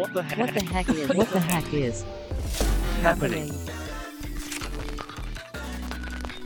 What 0.00 0.14
the 0.14 0.22
heck? 0.22 0.38
What 0.38 0.54
the 0.54 0.64
heck 0.64 0.88
is 0.88 1.08
what 1.14 1.30
the 1.30 1.40
heck 1.40 1.74
is 1.74 2.04
happening? 3.02 3.52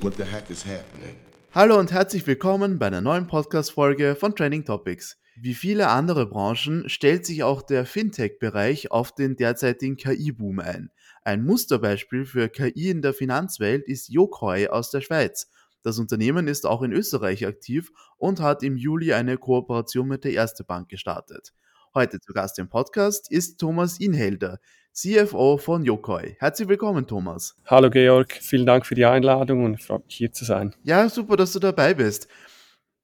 What 0.00 0.16
the 0.16 0.24
heck 0.24 0.50
is 0.50 0.64
happening? 0.64 1.14
Hallo 1.54 1.78
und 1.78 1.92
herzlich 1.92 2.26
willkommen 2.26 2.80
bei 2.80 2.88
einer 2.88 3.00
neuen 3.00 3.28
Podcast-Folge 3.28 4.16
von 4.16 4.34
Training 4.34 4.64
Topics. 4.64 5.20
Wie 5.36 5.54
viele 5.54 5.86
andere 5.86 6.26
Branchen 6.26 6.88
stellt 6.88 7.26
sich 7.26 7.44
auch 7.44 7.62
der 7.62 7.86
Fintech-Bereich 7.86 8.90
auf 8.90 9.14
den 9.14 9.36
derzeitigen 9.36 9.96
KI-Boom 9.98 10.58
ein. 10.58 10.90
Ein 11.22 11.44
Musterbeispiel 11.44 12.24
für 12.24 12.48
KI 12.48 12.90
in 12.90 13.02
der 13.02 13.14
Finanzwelt 13.14 13.86
ist 13.86 14.08
Yokoi 14.08 14.66
aus 14.66 14.90
der 14.90 15.00
Schweiz. 15.00 15.48
Das 15.84 16.00
Unternehmen 16.00 16.48
ist 16.48 16.66
auch 16.66 16.82
in 16.82 16.92
Österreich 16.92 17.46
aktiv 17.46 17.92
und 18.16 18.40
hat 18.40 18.64
im 18.64 18.76
Juli 18.76 19.12
eine 19.12 19.38
Kooperation 19.38 20.08
mit 20.08 20.24
der 20.24 20.32
Erste 20.32 20.64
Bank 20.64 20.88
gestartet. 20.88 21.52
Heute 21.96 22.18
zu 22.18 22.32
Gast 22.32 22.58
im 22.58 22.68
Podcast 22.68 23.30
ist 23.30 23.60
Thomas 23.60 24.00
Inhelder, 24.00 24.58
CFO 24.92 25.58
von 25.58 25.84
Yokoi. 25.84 26.34
Herzlich 26.40 26.66
willkommen, 26.66 27.06
Thomas. 27.06 27.54
Hallo 27.66 27.88
Georg, 27.88 28.32
vielen 28.32 28.66
Dank 28.66 28.84
für 28.84 28.96
die 28.96 29.04
Einladung 29.04 29.64
und 29.64 29.74
ich 29.74 29.86
freue 29.86 30.00
mich 30.00 30.16
hier 30.16 30.32
zu 30.32 30.44
sein. 30.44 30.74
Ja, 30.82 31.08
super, 31.08 31.36
dass 31.36 31.52
du 31.52 31.60
dabei 31.60 31.94
bist. 31.94 32.26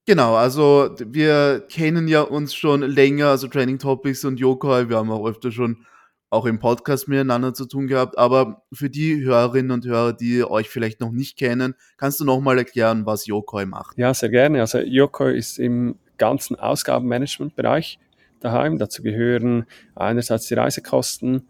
Genau, 0.06 0.34
also 0.34 0.90
wir 0.98 1.64
kennen 1.68 2.08
ja 2.08 2.22
uns 2.22 2.52
schon 2.52 2.82
länger, 2.82 3.28
also 3.28 3.46
Training 3.46 3.78
Topics 3.78 4.24
und 4.24 4.40
Yokoi, 4.40 4.88
wir 4.88 4.96
haben 4.96 5.12
auch 5.12 5.24
öfter 5.24 5.52
schon 5.52 5.86
auch 6.28 6.46
im 6.46 6.58
Podcast 6.58 7.06
miteinander 7.06 7.54
zu 7.54 7.66
tun 7.66 7.86
gehabt, 7.86 8.18
aber 8.18 8.64
für 8.72 8.90
die 8.90 9.22
Hörerinnen 9.22 9.70
und 9.70 9.86
Hörer, 9.86 10.14
die 10.14 10.42
euch 10.42 10.68
vielleicht 10.68 11.00
noch 11.00 11.12
nicht 11.12 11.38
kennen, 11.38 11.76
kannst 11.96 12.18
du 12.18 12.24
nochmal 12.24 12.58
erklären, 12.58 13.06
was 13.06 13.26
Yokoi 13.26 13.66
macht? 13.66 13.96
Ja, 13.98 14.12
sehr 14.14 14.30
gerne. 14.30 14.60
Also 14.60 14.78
Yokoi 14.78 15.36
ist 15.36 15.60
im 15.60 15.94
ganzen 16.18 16.56
Ausgabenmanagementbereich 16.58 18.00
daheim. 18.40 18.78
Dazu 18.78 19.02
gehören 19.02 19.66
einerseits 19.94 20.46
die 20.46 20.54
Reisekosten, 20.54 21.48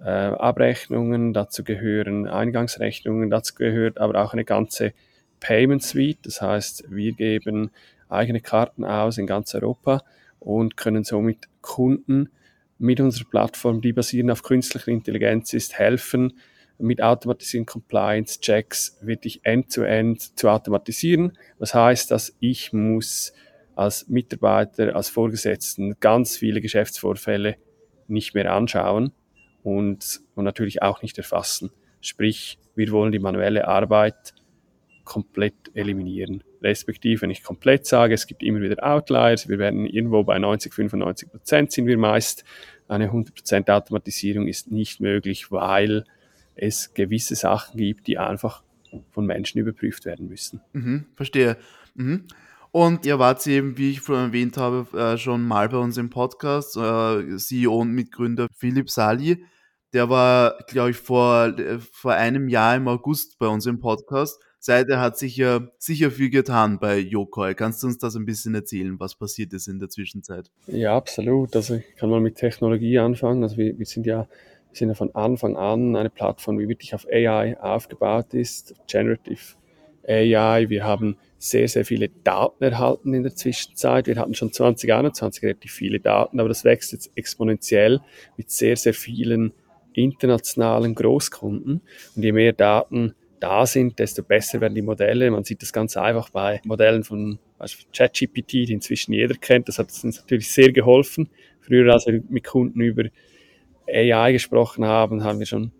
äh, 0.00 0.08
Abrechnungen, 0.08 1.32
dazu 1.32 1.64
gehören 1.64 2.28
Eingangsrechnungen, 2.28 3.30
dazu 3.30 3.54
gehört 3.54 3.98
aber 3.98 4.22
auch 4.22 4.32
eine 4.32 4.44
ganze 4.44 4.92
Payment 5.40 5.82
Suite. 5.82 6.18
Das 6.22 6.40
heißt, 6.40 6.84
wir 6.88 7.12
geben 7.12 7.70
eigene 8.08 8.40
Karten 8.40 8.84
aus 8.84 9.18
in 9.18 9.26
ganz 9.26 9.54
Europa 9.54 10.02
und 10.38 10.76
können 10.76 11.04
somit 11.04 11.48
Kunden 11.60 12.30
mit 12.78 13.00
unserer 13.00 13.28
Plattform, 13.28 13.80
die 13.80 13.92
basieren 13.92 14.30
auf 14.30 14.42
künstlicher 14.42 14.88
Intelligenz 14.88 15.52
ist, 15.52 15.78
helfen, 15.78 16.34
mit 16.78 17.02
automatisierten 17.02 17.66
Compliance-Checks 17.66 18.98
wirklich 19.00 19.40
end-to-end 19.42 20.20
-end 20.20 20.36
zu 20.36 20.48
automatisieren. 20.48 21.36
Was 21.58 21.74
heißt, 21.74 22.10
dass 22.12 22.36
ich 22.38 22.72
muss 22.72 23.32
als 23.78 24.08
Mitarbeiter, 24.08 24.96
als 24.96 25.08
Vorgesetzten 25.08 25.94
ganz 26.00 26.36
viele 26.36 26.60
Geschäftsvorfälle 26.60 27.56
nicht 28.08 28.34
mehr 28.34 28.52
anschauen 28.52 29.12
und, 29.62 30.20
und 30.34 30.44
natürlich 30.44 30.82
auch 30.82 31.00
nicht 31.00 31.16
erfassen. 31.16 31.70
Sprich, 32.00 32.58
wir 32.74 32.90
wollen 32.90 33.12
die 33.12 33.20
manuelle 33.20 33.68
Arbeit 33.68 34.34
komplett 35.04 35.54
eliminieren. 35.74 36.42
Respektive, 36.60 37.22
wenn 37.22 37.30
ich 37.30 37.44
komplett 37.44 37.86
sage, 37.86 38.14
es 38.14 38.26
gibt 38.26 38.42
immer 38.42 38.60
wieder 38.60 38.84
Outliers, 38.84 39.48
wir 39.48 39.60
werden 39.60 39.86
irgendwo 39.86 40.24
bei 40.24 40.40
90, 40.40 40.74
95 40.74 41.30
Prozent 41.30 41.70
sind 41.70 41.86
wir 41.86 41.98
meist. 41.98 42.44
Eine 42.88 43.04
100 43.04 43.32
Prozent 43.32 43.70
Automatisierung 43.70 44.48
ist 44.48 44.72
nicht 44.72 45.00
möglich, 45.00 45.52
weil 45.52 46.04
es 46.56 46.94
gewisse 46.94 47.36
Sachen 47.36 47.78
gibt, 47.78 48.08
die 48.08 48.18
einfach 48.18 48.64
von 49.12 49.24
Menschen 49.24 49.60
überprüft 49.60 50.04
werden 50.04 50.28
müssen. 50.28 50.62
Mhm, 50.72 51.06
verstehe. 51.14 51.56
Mhm. 51.94 52.24
Und 52.70 53.06
ihr 53.06 53.18
wart 53.18 53.46
eben, 53.46 53.78
wie 53.78 53.90
ich 53.92 54.00
vorhin 54.00 54.26
erwähnt 54.26 54.56
habe, 54.56 54.86
äh, 54.98 55.16
schon 55.16 55.46
mal 55.46 55.68
bei 55.68 55.78
uns 55.78 55.96
im 55.96 56.10
Podcast, 56.10 56.76
äh, 56.76 57.36
CEO 57.36 57.80
und 57.80 57.92
Mitgründer 57.92 58.46
Philipp 58.54 58.90
Sali. 58.90 59.44
Der 59.94 60.10
war, 60.10 60.58
glaube 60.68 60.90
ich, 60.90 60.96
vor, 60.96 61.54
vor 61.92 62.12
einem 62.12 62.48
Jahr 62.48 62.76
im 62.76 62.88
August 62.88 63.38
bei 63.38 63.46
uns 63.46 63.64
im 63.66 63.80
Podcast. 63.80 64.38
Seither 64.60 65.00
hat 65.00 65.16
sich 65.16 65.36
ja 65.36 65.68
sicher 65.78 66.10
viel 66.10 66.30
getan 66.30 66.78
bei 66.78 66.98
Yokoi. 66.98 67.54
Kannst 67.54 67.82
du 67.82 67.86
uns 67.86 67.98
das 67.98 68.16
ein 68.16 68.26
bisschen 68.26 68.54
erzählen, 68.54 68.98
was 68.98 69.14
passiert 69.14 69.52
ist 69.52 69.68
in 69.68 69.78
der 69.78 69.88
Zwischenzeit? 69.88 70.50
Ja, 70.66 70.96
absolut. 70.96 71.54
Also 71.54 71.76
ich 71.76 71.96
kann 71.96 72.10
mal 72.10 72.20
mit 72.20 72.34
Technologie 72.34 72.98
anfangen. 72.98 73.42
Also 73.44 73.56
wir, 73.56 73.78
wir 73.78 73.86
sind 73.86 74.04
ja 74.04 74.28
wir 74.70 74.76
sind 74.76 74.88
ja 74.88 74.94
von 74.94 75.14
Anfang 75.14 75.56
an 75.56 75.96
eine 75.96 76.10
Plattform, 76.10 76.58
die 76.58 76.68
wirklich 76.68 76.94
auf 76.94 77.06
AI 77.06 77.58
aufgebaut 77.58 78.34
ist, 78.34 78.74
Generative 78.86 79.54
AI. 80.08 80.68
Wir 80.68 80.84
haben 80.84 81.16
sehr, 81.38 81.68
sehr 81.68 81.84
viele 81.84 82.08
Daten 82.08 82.64
erhalten 82.64 83.14
in 83.14 83.22
der 83.22 83.34
Zwischenzeit. 83.34 84.06
Wir 84.06 84.16
hatten 84.16 84.34
schon 84.34 84.52
2021 84.52 85.42
relativ 85.42 85.72
viele 85.72 86.00
Daten, 86.00 86.40
aber 86.40 86.48
das 86.48 86.64
wächst 86.64 86.92
jetzt 86.92 87.12
exponentiell 87.14 88.00
mit 88.36 88.50
sehr, 88.50 88.76
sehr 88.76 88.94
vielen 88.94 89.52
internationalen 89.92 90.94
Großkunden. 90.94 91.80
Und 92.16 92.22
je 92.22 92.32
mehr 92.32 92.52
Daten 92.52 93.14
da 93.40 93.66
sind, 93.66 93.98
desto 93.98 94.22
besser 94.22 94.60
werden 94.60 94.74
die 94.74 94.82
Modelle. 94.82 95.30
Man 95.30 95.44
sieht 95.44 95.62
das 95.62 95.72
ganz 95.72 95.96
einfach 95.96 96.30
bei 96.30 96.60
Modellen 96.64 97.04
von 97.04 97.38
ChatGPT, 97.92 98.52
die 98.52 98.72
inzwischen 98.72 99.12
jeder 99.12 99.34
kennt. 99.34 99.68
Das 99.68 99.78
hat 99.78 99.88
uns 100.02 100.18
natürlich 100.18 100.50
sehr 100.50 100.72
geholfen. 100.72 101.28
Früher, 101.60 101.92
als 101.92 102.06
wir 102.06 102.22
mit 102.28 102.44
Kunden 102.44 102.80
über 102.80 103.04
AI 103.86 104.32
gesprochen 104.32 104.84
haben, 104.84 105.22
haben 105.22 105.38
wir 105.38 105.46
schon 105.46 105.72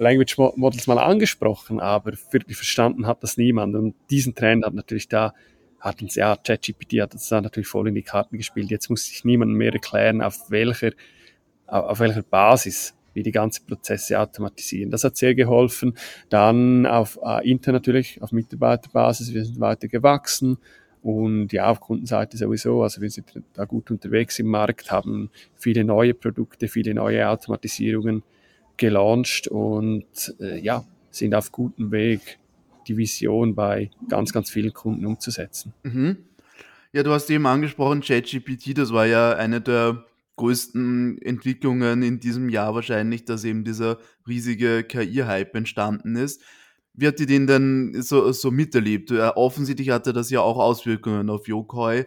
Language 0.00 0.38
Models 0.56 0.86
mal 0.86 0.98
angesprochen, 0.98 1.78
aber 1.78 2.12
wirklich 2.30 2.56
verstanden 2.56 3.06
hat 3.06 3.22
das 3.22 3.36
niemand. 3.36 3.76
Und 3.76 3.94
diesen 4.08 4.34
Trend 4.34 4.64
hat 4.64 4.72
natürlich 4.72 5.08
da, 5.08 5.34
hat 5.78 6.00
uns 6.00 6.14
ja, 6.14 6.36
ChatGPT 6.36 7.00
hat 7.00 7.12
uns 7.12 7.28
da 7.28 7.40
natürlich 7.40 7.68
voll 7.68 7.88
in 7.88 7.94
die 7.94 8.02
Karten 8.02 8.38
gespielt. 8.38 8.70
Jetzt 8.70 8.88
muss 8.88 9.04
sich 9.04 9.24
niemand 9.24 9.52
mehr 9.52 9.74
erklären, 9.74 10.22
auf 10.22 10.50
welcher, 10.50 10.92
auf 11.66 12.00
welcher 12.00 12.22
Basis 12.22 12.94
wir 13.12 13.22
die 13.22 13.30
ganzen 13.30 13.66
Prozesse 13.66 14.18
automatisieren. 14.18 14.90
Das 14.90 15.04
hat 15.04 15.16
sehr 15.16 15.34
geholfen. 15.34 15.94
Dann 16.30 16.86
auf 16.86 17.18
äh, 17.22 17.48
intern 17.48 17.74
natürlich, 17.74 18.22
auf 18.22 18.32
Mitarbeiterbasis, 18.32 19.34
wir 19.34 19.44
sind 19.44 19.60
weiter 19.60 19.88
gewachsen. 19.88 20.56
Und 21.02 21.52
ja, 21.52 21.70
auf 21.70 21.80
Kundenseite 21.80 22.38
sowieso. 22.38 22.82
Also 22.82 23.02
wir 23.02 23.10
sind 23.10 23.32
da 23.52 23.64
gut 23.64 23.90
unterwegs 23.90 24.38
im 24.38 24.46
Markt, 24.46 24.90
haben 24.90 25.30
viele 25.56 25.84
neue 25.84 26.14
Produkte, 26.14 26.68
viele 26.68 26.94
neue 26.94 27.28
Automatisierungen 27.28 28.22
gelauncht 28.80 29.46
und 29.46 30.34
äh, 30.40 30.58
ja, 30.58 30.84
sind 31.10 31.34
auf 31.34 31.52
gutem 31.52 31.92
Weg, 31.92 32.38
die 32.88 32.96
Vision 32.96 33.54
bei 33.54 33.90
ganz, 34.08 34.32
ganz 34.32 34.50
vielen 34.50 34.72
Kunden 34.72 35.06
umzusetzen. 35.06 35.72
Mhm. 35.84 36.16
Ja, 36.92 37.04
du 37.04 37.12
hast 37.12 37.30
eben 37.30 37.46
angesprochen, 37.46 38.00
ChatGPT, 38.00 38.76
das 38.76 38.92
war 38.92 39.06
ja 39.06 39.34
eine 39.34 39.60
der 39.60 40.04
größten 40.36 41.20
Entwicklungen 41.22 42.02
in 42.02 42.18
diesem 42.18 42.48
Jahr 42.48 42.74
wahrscheinlich, 42.74 43.24
dass 43.26 43.44
eben 43.44 43.62
dieser 43.62 43.98
riesige 44.26 44.82
KI-Hype 44.82 45.54
entstanden 45.54 46.16
ist. 46.16 46.42
Wie 46.94 47.06
hat 47.06 47.18
die 47.18 47.26
den 47.26 47.46
denn 47.46 48.02
so, 48.02 48.32
so 48.32 48.50
miterlebt? 48.50 49.10
Äh, 49.10 49.28
offensichtlich 49.36 49.90
hatte 49.90 50.12
das 50.12 50.30
ja 50.30 50.40
auch 50.40 50.58
Auswirkungen 50.58 51.28
auf 51.28 51.46
Yokoi. 51.46 52.06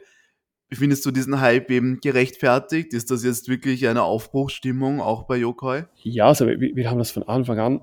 Findest 0.73 1.05
du 1.05 1.11
diesen 1.11 1.39
Hype 1.39 1.69
eben 1.71 1.99
gerechtfertigt? 2.01 2.93
Ist 2.93 3.11
das 3.11 3.23
jetzt 3.23 3.47
wirklich 3.47 3.87
eine 3.87 4.03
Aufbruchsstimmung 4.03 5.01
auch 5.01 5.23
bei 5.23 5.37
Yokoi? 5.37 5.83
Ja, 6.01 6.27
also 6.27 6.47
wir, 6.47 6.59
wir 6.59 6.89
haben 6.89 6.99
das 6.99 7.11
von 7.11 7.23
Anfang 7.23 7.59
an 7.59 7.81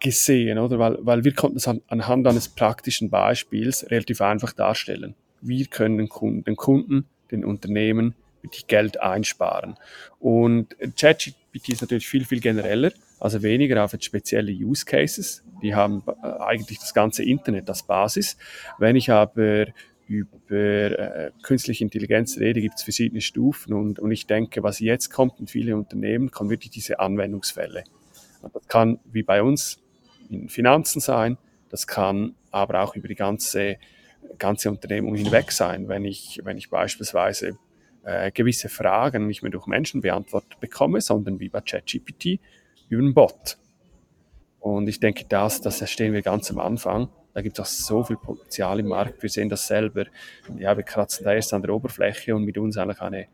gesehen, 0.00 0.58
oder? 0.58 0.78
Weil, 0.78 0.98
weil 1.00 1.24
wir 1.24 1.34
konnten 1.34 1.56
es 1.56 1.66
an, 1.68 1.82
anhand 1.88 2.26
eines 2.26 2.48
praktischen 2.48 3.10
Beispiels 3.10 3.90
relativ 3.90 4.20
einfach 4.20 4.52
darstellen. 4.52 5.14
Wir 5.40 5.66
können 5.66 5.98
den 5.98 6.08
Kunden, 6.08 6.44
den, 6.44 6.56
Kunden, 6.56 7.06
den 7.30 7.44
Unternehmen 7.44 8.14
wirklich 8.42 8.66
Geld 8.66 9.00
einsparen. 9.00 9.76
Und 10.18 10.76
ChatGPT 10.96 11.70
ist 11.70 11.80
natürlich 11.80 12.08
viel, 12.08 12.24
viel 12.24 12.40
genereller, 12.40 12.92
also 13.20 13.42
weniger 13.42 13.84
auf 13.84 13.94
spezielle 14.00 14.52
Use 14.52 14.84
Cases. 14.84 15.42
Die 15.62 15.74
haben 15.74 16.02
äh, 16.22 16.26
eigentlich 16.40 16.78
das 16.78 16.94
ganze 16.94 17.24
Internet 17.24 17.68
als 17.68 17.82
Basis. 17.82 18.36
Wenn 18.78 18.96
ich 18.96 19.10
aber 19.10 19.66
über 20.08 20.50
äh, 20.50 21.30
künstliche 21.42 21.84
Intelligenz 21.84 22.38
rede, 22.38 22.60
gibt 22.60 22.76
es 22.76 22.82
verschiedene 22.82 23.20
Stufen 23.20 23.74
und, 23.74 23.98
und 23.98 24.10
ich 24.10 24.26
denke, 24.26 24.62
was 24.62 24.80
jetzt 24.80 25.10
kommt 25.10 25.38
in 25.38 25.46
viele 25.46 25.76
Unternehmen, 25.76 26.30
kommen 26.30 26.50
wirklich 26.50 26.70
diese 26.70 26.98
Anwendungsfälle. 26.98 27.84
Und 28.42 28.54
das 28.54 28.66
kann 28.66 28.98
wie 29.04 29.22
bei 29.22 29.42
uns 29.42 29.78
in 30.30 30.48
Finanzen 30.48 31.00
sein, 31.00 31.36
das 31.68 31.86
kann 31.86 32.34
aber 32.50 32.82
auch 32.82 32.96
über 32.96 33.08
die 33.08 33.14
ganze, 33.14 33.76
ganze 34.38 34.70
Unternehmung 34.70 35.14
hinweg 35.14 35.52
sein, 35.52 35.88
wenn 35.88 36.04
ich, 36.04 36.40
wenn 36.42 36.56
ich 36.56 36.70
beispielsweise 36.70 37.58
äh, 38.04 38.30
gewisse 38.32 38.68
Fragen 38.68 39.26
nicht 39.26 39.42
mehr 39.42 39.50
durch 39.50 39.66
Menschen 39.66 40.00
beantwortet 40.00 40.58
bekomme, 40.60 41.00
sondern 41.00 41.40
wie 41.40 41.50
bei 41.50 41.60
ChatGPT 41.60 42.40
über 42.88 43.02
einen 43.02 43.14
Bot. 43.14 43.58
Und 44.60 44.88
ich 44.88 45.00
denke, 45.00 45.24
das, 45.28 45.60
das 45.60 45.88
stehen 45.90 46.12
wir 46.12 46.22
ganz 46.22 46.50
am 46.50 46.58
Anfang. 46.58 47.08
Da 47.38 47.42
gibt 47.42 47.56
es 47.56 47.64
auch 47.64 47.70
so 47.70 48.02
viel 48.02 48.16
Potenzial 48.16 48.80
im 48.80 48.88
Markt. 48.88 49.22
Wir 49.22 49.30
sehen 49.30 49.48
das 49.48 49.64
selber. 49.68 50.06
Ja, 50.58 50.76
wir 50.76 50.82
kratzen 50.82 51.22
da 51.22 51.32
erst 51.32 51.54
an 51.54 51.62
der 51.62 51.72
Oberfläche 51.72 52.34
und 52.34 52.42
mit 52.42 52.58
uns 52.58 52.76
eigentlich 52.76 53.00
eine, 53.00 53.28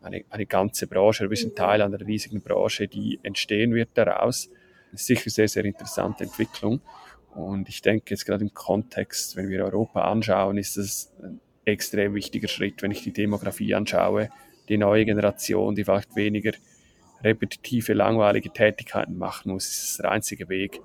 eine, 0.00 0.24
eine 0.30 0.46
ganze 0.46 0.86
Branche. 0.86 1.28
Wir 1.28 1.36
sind 1.36 1.56
Teil 1.56 1.82
einer 1.82 2.00
riesigen 2.00 2.40
Branche, 2.40 2.88
die 2.88 3.20
entstehen 3.22 3.74
wird 3.74 3.90
daraus. 3.92 4.48
Das 4.92 5.02
ist 5.02 5.08
sicher 5.08 5.28
sehr, 5.28 5.46
sehr 5.46 5.66
interessante 5.66 6.24
Entwicklung. 6.24 6.80
Und 7.34 7.68
ich 7.68 7.82
denke 7.82 8.14
jetzt 8.14 8.24
gerade 8.24 8.42
im 8.42 8.54
Kontext, 8.54 9.36
wenn 9.36 9.50
wir 9.50 9.62
Europa 9.62 10.10
anschauen, 10.10 10.56
ist 10.56 10.78
das 10.78 11.12
ein 11.22 11.38
extrem 11.66 12.14
wichtiger 12.14 12.48
Schritt, 12.48 12.80
wenn 12.80 12.92
ich 12.92 13.02
die 13.02 13.12
Demografie 13.12 13.74
anschaue. 13.74 14.30
Die 14.70 14.78
neue 14.78 15.04
Generation, 15.04 15.74
die 15.74 15.84
vielleicht 15.84 16.16
weniger 16.16 16.52
repetitive, 17.22 17.92
langweilige 17.92 18.48
Tätigkeiten 18.48 19.18
machen 19.18 19.52
muss, 19.52 19.68
ist 19.68 19.98
der 19.98 20.12
einzige 20.12 20.48
Weg, 20.48 20.80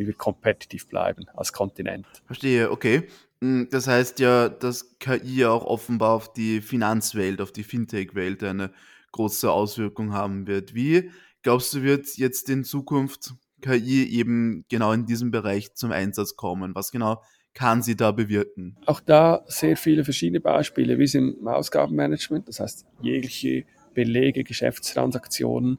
wie 0.00 0.06
wir 0.06 0.14
kompetitiv 0.14 0.88
bleiben 0.88 1.26
als 1.34 1.52
Kontinent. 1.52 2.06
Verstehe, 2.24 2.70
okay. 2.70 3.06
Hm, 3.42 3.68
das 3.70 3.86
heißt 3.86 4.18
ja, 4.18 4.48
dass 4.48 4.98
KI 4.98 5.44
auch 5.44 5.64
offenbar 5.64 6.14
auf 6.14 6.32
die 6.32 6.60
Finanzwelt, 6.60 7.40
auf 7.40 7.52
die 7.52 7.62
Fintech-Welt 7.62 8.42
eine 8.42 8.70
große 9.12 9.50
Auswirkung 9.50 10.12
haben 10.12 10.46
wird. 10.46 10.74
Wie 10.74 11.10
glaubst 11.42 11.74
du, 11.74 11.82
wird 11.82 12.06
jetzt 12.16 12.48
in 12.48 12.64
Zukunft 12.64 13.34
KI 13.60 14.04
eben 14.10 14.64
genau 14.68 14.92
in 14.92 15.04
diesem 15.04 15.30
Bereich 15.30 15.74
zum 15.74 15.92
Einsatz 15.92 16.36
kommen? 16.36 16.74
Was 16.74 16.90
genau 16.90 17.22
kann 17.52 17.82
sie 17.82 17.96
da 17.96 18.10
bewirken? 18.12 18.76
Auch 18.86 19.00
da 19.00 19.44
sehr 19.46 19.76
viele 19.76 20.04
verschiedene 20.04 20.40
Beispiele, 20.40 20.98
wie 20.98 21.04
es 21.04 21.14
im 21.14 21.46
Ausgabenmanagement, 21.46 22.48
das 22.48 22.60
heißt 22.60 22.86
jegliche 23.02 23.64
Belege, 23.92 24.44
Geschäftstransaktionen, 24.44 25.78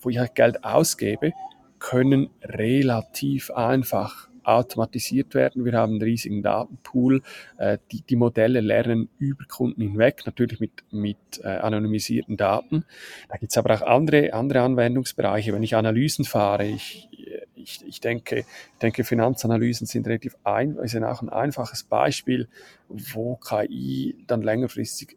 wo 0.00 0.10
ich 0.10 0.18
halt 0.18 0.34
Geld 0.34 0.64
ausgebe, 0.64 1.32
können 1.82 2.30
relativ 2.44 3.50
einfach 3.50 4.28
automatisiert 4.44 5.34
werden. 5.34 5.64
Wir 5.64 5.72
haben 5.72 5.94
einen 5.94 6.02
riesigen 6.02 6.42
Datenpool. 6.42 7.22
Äh, 7.58 7.78
die, 7.90 8.02
die 8.02 8.16
Modelle 8.16 8.60
lernen 8.60 9.08
über 9.18 9.44
Kunden 9.46 9.82
hinweg, 9.82 10.22
natürlich 10.24 10.60
mit, 10.60 10.84
mit 10.92 11.16
äh, 11.42 11.48
anonymisierten 11.48 12.36
Daten. 12.36 12.84
Da 13.28 13.36
gibt 13.36 13.50
es 13.50 13.58
aber 13.58 13.74
auch 13.74 13.82
andere, 13.82 14.32
andere 14.32 14.60
Anwendungsbereiche. 14.60 15.52
Wenn 15.52 15.64
ich 15.64 15.74
Analysen 15.74 16.24
fahre, 16.24 16.66
ich, 16.66 17.08
ich, 17.56 17.84
ich, 17.84 18.00
denke, 18.00 18.38
ich 18.38 18.78
denke, 18.80 19.02
Finanzanalysen 19.02 19.86
sind 19.86 20.06
relativ 20.06 20.36
ein, 20.44 20.78
sind 20.84 21.02
auch 21.02 21.20
ein 21.20 21.30
einfaches 21.30 21.82
Beispiel, 21.82 22.48
wo 22.88 23.36
KI 23.36 24.24
dann 24.28 24.42
längerfristig 24.42 25.16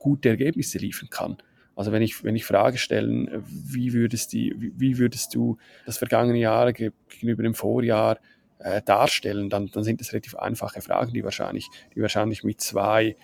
gute 0.00 0.28
Ergebnisse 0.28 0.78
liefern 0.78 1.08
kann. 1.08 1.38
Also 1.76 1.92
wenn 1.92 2.02
ich, 2.02 2.22
wenn 2.22 2.36
ich 2.36 2.44
Frage 2.44 2.78
stellen, 2.78 3.44
wie 3.46 3.92
würdest, 3.92 4.32
die, 4.32 4.54
wie 4.58 4.98
würdest 4.98 5.34
du 5.34 5.58
das 5.86 5.98
vergangene 5.98 6.38
Jahr 6.38 6.72
gegenüber 6.72 7.42
dem 7.42 7.54
Vorjahr 7.54 8.18
äh, 8.58 8.80
darstellen, 8.82 9.50
dann, 9.50 9.68
dann 9.68 9.82
sind 9.82 10.00
das 10.00 10.12
relativ 10.12 10.36
einfache 10.36 10.80
Fragen, 10.80 11.12
die 11.12 11.24
wahrscheinlich, 11.24 11.68
die 11.94 12.00
wahrscheinlich 12.00 12.44
mit 12.44 12.60
zwei 12.60 13.16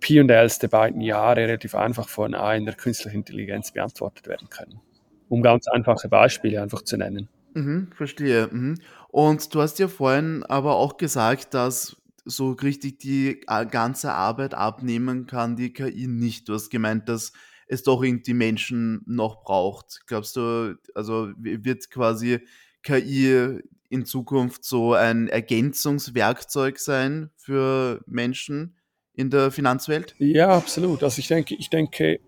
P&Ls 0.00 0.58
der 0.58 0.68
beiden 0.68 1.00
Jahre 1.00 1.40
relativ 1.42 1.74
einfach 1.74 2.08
von 2.08 2.34
einer 2.34 2.72
künstlichen 2.72 3.18
Intelligenz 3.18 3.72
beantwortet 3.72 4.26
werden 4.26 4.48
können. 4.48 4.80
Um 5.28 5.42
ganz 5.42 5.68
einfache 5.68 6.08
Beispiele 6.08 6.62
einfach 6.62 6.82
zu 6.82 6.96
nennen. 6.96 7.28
Mhm, 7.54 7.90
verstehe. 7.94 8.48
Mhm. 8.50 8.76
Und 9.08 9.54
du 9.54 9.60
hast 9.60 9.78
ja 9.78 9.88
vorhin 9.88 10.44
aber 10.44 10.76
auch 10.76 10.96
gesagt, 10.96 11.54
dass 11.54 11.96
so 12.24 12.52
richtig 12.52 12.98
die 12.98 13.42
äh, 13.48 13.66
ganze 13.66 14.12
Arbeit 14.12 14.54
abnehmen 14.54 15.26
kann 15.26 15.56
die 15.56 15.72
KI 15.72 16.06
nicht. 16.06 16.48
Du 16.48 16.54
hast 16.54 16.70
gemeint, 16.70 17.08
dass 17.08 17.32
es 17.70 17.84
doch 17.84 18.02
irgendwie 18.02 18.34
Menschen 18.34 19.02
noch 19.06 19.42
braucht. 19.42 20.00
Glaubst 20.06 20.34
du, 20.36 20.74
also 20.94 21.30
wird 21.36 21.88
quasi 21.90 22.40
KI 22.82 23.60
in 23.88 24.04
Zukunft 24.04 24.64
so 24.64 24.94
ein 24.94 25.28
Ergänzungswerkzeug 25.28 26.80
sein 26.80 27.30
für 27.36 28.02
Menschen 28.06 28.76
in 29.14 29.30
der 29.30 29.52
Finanzwelt? 29.52 30.16
Ja, 30.18 30.48
absolut. 30.48 31.04
Also 31.04 31.20
ich 31.20 31.28
denke, 31.28 31.54
ich 31.54 31.70
denke, 31.70 32.18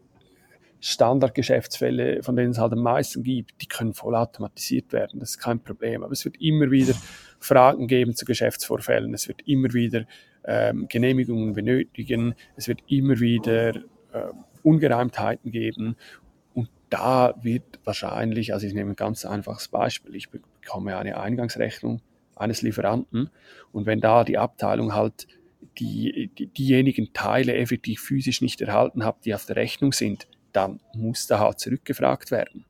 Standardgeschäftsfälle, 0.79 2.23
von 2.23 2.37
denen 2.37 2.53
es 2.53 2.59
halt 2.59 2.73
am 2.73 2.83
meisten 2.83 3.25
gibt, 3.25 3.61
die 3.63 3.67
können 3.67 3.95
voll 3.95 4.15
automatisiert 4.15 4.93
werden. 4.93 5.19
Das 5.19 5.31
ist 5.31 5.39
kein 5.39 5.61
Problem. 5.61 6.05
Aber 6.05 6.13
es 6.13 6.25
wird 6.25 6.41
immer 6.41 6.71
wieder 6.71 6.95
Fragen 7.41 7.89
geben 7.89 8.15
zu 8.15 8.25
Geschäftsvorfällen. 8.25 9.13
Es 9.13 9.27
wird 9.27 9.43
immer 9.47 9.73
wieder 9.73 10.07
ähm, 10.45 10.87
Genehmigungen 10.89 11.53
benötigen. 11.53 12.35
Es 12.57 12.69
wird 12.69 12.81
immer 12.87 13.19
wieder 13.19 13.77
äh, 14.13 14.33
Ungereimtheiten 14.63 15.51
geben. 15.51 15.97
Und 16.55 16.69
da 16.91 17.35
wird 17.43 17.81
wahrscheinlich, 17.85 18.53
also 18.53 18.67
ich 18.67 18.75
nehme 18.75 18.91
ein 18.91 18.97
ganz 18.97 19.25
einfaches 19.25 19.69
Beispiel, 19.69 20.15
ich 20.15 20.29
bekomme 20.31 20.97
eine 20.97 21.19
Eingangsrechnung 21.19 22.01
eines 22.37 22.63
Lieferanten 22.63 23.31
und 23.73 23.87
wenn 23.87 24.01
da 24.01 24.25
die 24.25 24.39
Abteilung 24.39 24.95
halt 24.95 25.27
die, 25.79 26.31
die, 26.39 26.47
diejenigen 26.47 27.13
Teile 27.13 27.55
effektiv 27.55 28.01
physisch 28.01 28.41
nicht 28.41 28.61
erhalten 28.61 29.05
hat, 29.05 29.25
die 29.25 29.35
auf 29.35 29.47
der 29.47 29.57
Rechnung 29.57 29.93
sind, 29.93 30.27
dann 30.53 30.81
muss 30.95 31.27
da 31.27 31.39
halt 31.39 31.61
zurückgefragt 31.61 32.31
werden. 32.31 32.65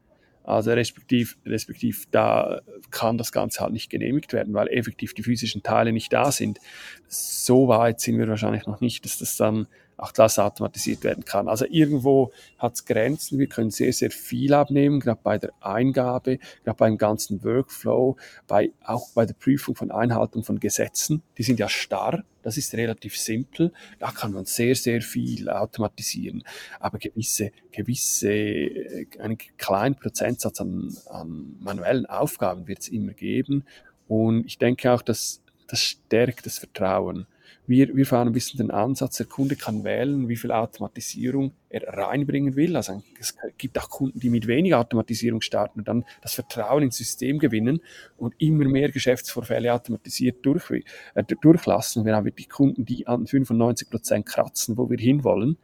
Also 0.44 0.73
respektiv, 0.73 1.39
respektiv 1.47 2.06
da 2.11 2.62
kann 2.91 3.17
das 3.17 3.31
Ganze 3.31 3.61
halt 3.61 3.73
nicht 3.73 3.91
genehmigt 3.91 4.33
werden, 4.33 4.55
weil 4.55 4.69
effektiv 4.69 5.15
die 5.15 5.23
physischen 5.23 5.62
Teile 5.62 5.93
nicht 5.93 6.12
da 6.12 6.33
sind. 6.33 6.59
So 7.06 7.69
weit 7.69 8.00
sind 8.00 8.19
wir 8.19 8.27
wahrscheinlich 8.29 8.67
noch 8.67 8.81
nicht, 8.81 9.05
dass 9.05 9.19
das 9.19 9.37
dann 9.37 9.69
auch 9.97 10.12
das 10.12 10.39
automatisiert 10.39 11.05
werden 11.05 11.25
kann. 11.25 11.49
Also 11.49 11.65
irgendwo 11.69 12.33
hat 12.59 12.75
es 12.75 12.85
Grenzen. 12.85 13.39
Wir 13.39 13.47
können 13.47 13.71
sehr, 13.71 13.93
sehr 13.93 14.11
viel 14.11 14.55
abnehmen, 14.55 15.00
gerade 15.00 15.21
bei 15.23 15.39
der 15.39 15.53
Eingabe, 15.61 16.39
gerade 16.65 16.77
beim 16.77 16.99
ganzen 16.99 17.44
Workflow, 17.44 18.17
bei, 18.47 18.73
auch 18.85 19.11
bei 19.15 19.27
der 19.27 19.35
Prüfung 19.35 19.75
von 19.75 19.91
Einhaltung 19.91 20.44
von 20.44 20.61
Gesetzen. 20.61 21.23
Die 21.39 21.43
sind 21.43 21.59
ja 21.59 21.69
starr. 21.69 22.25
Das 22.43 22.56
ist 22.56 22.75
relativ 22.75 23.17
simpel. 23.17 23.73
Da 24.00 24.11
kann 24.11 24.33
man 24.33 24.44
sehr, 24.47 24.75
sehr 24.75 25.00
viel 25.00 25.49
automatisieren. 25.49 26.43
Aber 26.81 26.99
gewisse, 26.99 27.53
gewisse, 27.71 28.33
äh, 28.33 29.06
einen 29.21 29.39
kleinen 29.39 29.94
Prozentsatz 29.94 30.61
an, 30.61 30.97
an 31.09 31.56
manuellen 31.61 32.06
Aufgaben 32.06 32.67
wird 32.67 32.81
es 32.81 32.89
immer 32.89 33.12
geben. 33.12 33.65
Und 34.09 34.44
ich 34.47 34.59
denke 34.59 34.93
auch, 34.93 35.03
dass 35.03 35.41
das 35.69 35.81
stärkt 35.81 36.44
das 36.44 36.59
Vertrauen. 36.59 37.27
Wir, 37.67 37.95
wir 37.95 38.07
fahren 38.07 38.29
ein 38.29 38.33
bisschen 38.33 38.59
den 38.59 38.71
Ansatz, 38.71 39.17
der 39.17 39.27
Kunde 39.27 39.57
kann 39.57 39.85
wählen, 39.85 40.29
wie 40.29 40.37
viel 40.37 40.53
Automatisierung 40.53 41.53
er 41.69 41.87
reinbringen 41.87 42.57
will. 42.57 42.77
Also 42.77 43.03
es 43.19 43.37
gibt 43.59 43.79
auch 43.79 43.89
Kunden, 43.89 44.19
die 44.21 44.31
mit 44.31 44.47
wenig 44.47 44.75
Automatisierung 44.75 45.41
starten 45.41 45.81
und 45.81 45.89
dann 45.89 46.05
das 46.21 46.35
Vertrauen 46.35 46.83
ins 46.83 46.97
System 46.97 47.39
gewinnen 47.39 47.81
und 48.17 48.35
immer 48.39 48.65
mehr 48.65 48.91
Geschäftsvorfälle 48.91 49.73
automatisiert 49.73 50.45
durch, 50.45 50.85
äh, 51.15 51.25
durchlassen. 51.41 52.05
Wir 52.05 52.17
haben 52.17 52.27
wirklich 52.27 52.49
Kunden, 52.49 52.85
die 52.85 53.07
an 53.07 53.27
95 53.27 53.91
Prozent 53.91 54.27
kratzen, 54.27 54.77
wo 54.77 54.91
wir 54.91 54.99
hinwollen. 54.99 55.57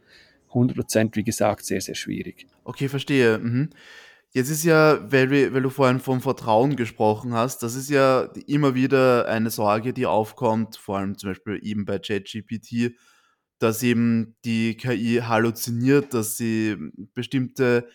100 0.49 0.75
Prozent, 0.75 1.15
wie 1.15 1.23
gesagt, 1.23 1.65
sehr, 1.65 1.81
sehr 1.81 1.95
schwierig. 1.95 2.47
Okay, 2.63 2.87
verstehe. 2.87 3.37
Mhm. 3.37 3.69
Jetzt 4.31 4.49
ist 4.49 4.63
ja, 4.63 4.99
weil, 5.11 5.31
weil 5.53 5.61
du 5.61 5.69
vorhin 5.69 5.99
vom 5.99 6.21
Vertrauen 6.21 6.75
gesprochen 6.75 7.33
hast, 7.33 7.63
das 7.63 7.75
ist 7.75 7.89
ja 7.89 8.29
immer 8.45 8.75
wieder 8.75 9.27
eine 9.27 9.49
Sorge, 9.49 9.91
die 9.91 10.05
aufkommt, 10.05 10.77
vor 10.77 10.97
allem 10.97 11.17
zum 11.17 11.31
Beispiel 11.31 11.59
eben 11.63 11.85
bei 11.85 11.97
ChatGPT, 11.97 12.95
dass 13.57 13.81
eben 13.81 14.35
die 14.45 14.77
KI 14.77 15.21
halluziniert, 15.25 16.13
dass 16.13 16.37
sie 16.37 16.77
bestimmte 17.15 17.87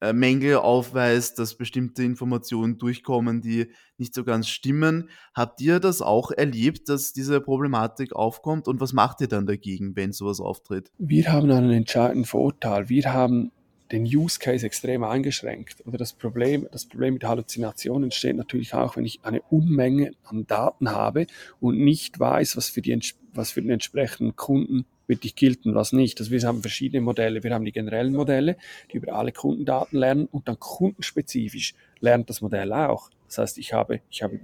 äh, 0.00 0.12
Mängel 0.12 0.56
aufweist, 0.56 1.38
dass 1.38 1.56
bestimmte 1.56 2.02
Informationen 2.02 2.76
durchkommen, 2.76 3.40
die 3.40 3.70
nicht 3.96 4.12
so 4.12 4.24
ganz 4.24 4.48
stimmen. 4.48 5.08
Habt 5.34 5.60
ihr 5.62 5.80
das 5.80 6.02
auch 6.02 6.32
erlebt, 6.32 6.90
dass 6.90 7.14
diese 7.14 7.40
Problematik 7.40 8.14
aufkommt 8.14 8.68
und 8.68 8.80
was 8.80 8.92
macht 8.92 9.22
ihr 9.22 9.28
dann 9.28 9.46
dagegen, 9.46 9.96
wenn 9.96 10.12
sowas 10.12 10.38
auftritt? 10.38 10.90
Wir 10.98 11.32
haben 11.32 11.50
einen 11.50 11.70
entscheidenden 11.70 12.26
Vorteil. 12.26 12.90
Wir 12.90 13.12
haben 13.12 13.52
den 13.92 14.04
Use 14.04 14.38
Case 14.38 14.66
extrem 14.66 15.04
eingeschränkt. 15.04 15.86
Oder 15.86 15.98
das 15.98 16.12
Problem, 16.12 16.66
das 16.72 16.86
Problem 16.86 17.14
mit 17.14 17.24
Halluzinationen 17.24 18.04
entsteht 18.04 18.36
natürlich 18.36 18.74
auch, 18.74 18.96
wenn 18.96 19.04
ich 19.04 19.20
eine 19.22 19.42
Unmenge 19.42 20.12
an 20.24 20.46
Daten 20.46 20.90
habe 20.90 21.26
und 21.60 21.78
nicht 21.78 22.18
weiß, 22.18 22.56
was 22.56 22.68
für, 22.68 22.82
die, 22.82 22.98
was 23.32 23.52
für 23.52 23.62
den 23.62 23.70
entsprechenden 23.70 24.36
Kunden 24.36 24.86
wirklich 25.06 25.36
gilt 25.36 25.66
und 25.66 25.74
was 25.74 25.92
nicht. 25.92 26.18
Also 26.18 26.32
wir 26.32 26.40
haben 26.42 26.62
verschiedene 26.62 27.00
Modelle. 27.00 27.42
Wir 27.42 27.54
haben 27.54 27.64
die 27.64 27.72
generellen 27.72 28.12
Modelle, 28.12 28.56
die 28.92 28.96
über 28.96 29.14
alle 29.14 29.32
Kundendaten 29.32 29.98
lernen 29.98 30.26
und 30.26 30.48
dann 30.48 30.58
kundenspezifisch 30.58 31.74
lernt 32.00 32.30
das 32.30 32.40
Modell 32.40 32.72
auch. 32.72 33.10
Das 33.26 33.38
heißt, 33.38 33.58
ich 33.58 33.72
habe, 33.72 34.00
ich 34.08 34.22
habe, 34.22 34.40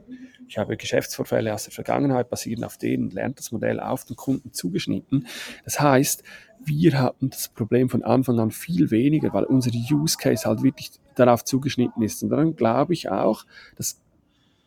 ich 0.48 0.58
habe 0.58 0.76
Geschäftsvorfälle 0.76 1.54
aus 1.54 1.64
der 1.64 1.72
Vergangenheit, 1.72 2.30
basierend 2.30 2.64
auf 2.64 2.78
denen 2.78 3.10
lernt 3.10 3.38
das 3.38 3.52
Modell 3.52 3.78
auf 3.80 4.04
den 4.04 4.16
Kunden 4.16 4.52
zugeschnitten. 4.52 5.26
Das 5.64 5.80
heißt, 5.80 6.24
wir 6.64 7.00
hatten 7.00 7.30
das 7.30 7.48
Problem 7.48 7.88
von 7.88 8.02
Anfang 8.02 8.38
an 8.40 8.50
viel 8.50 8.90
weniger, 8.90 9.32
weil 9.32 9.44
unser 9.44 9.70
Use 9.70 10.16
Case 10.16 10.48
halt 10.48 10.62
wirklich 10.62 10.92
darauf 11.14 11.44
zugeschnitten 11.44 12.02
ist. 12.02 12.22
Und 12.22 12.30
dann 12.30 12.56
glaube 12.56 12.92
ich 12.92 13.08
auch, 13.10 13.44
dass 13.76 14.00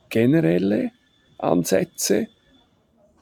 generelle 0.10 0.92
Ansätze 1.38 2.28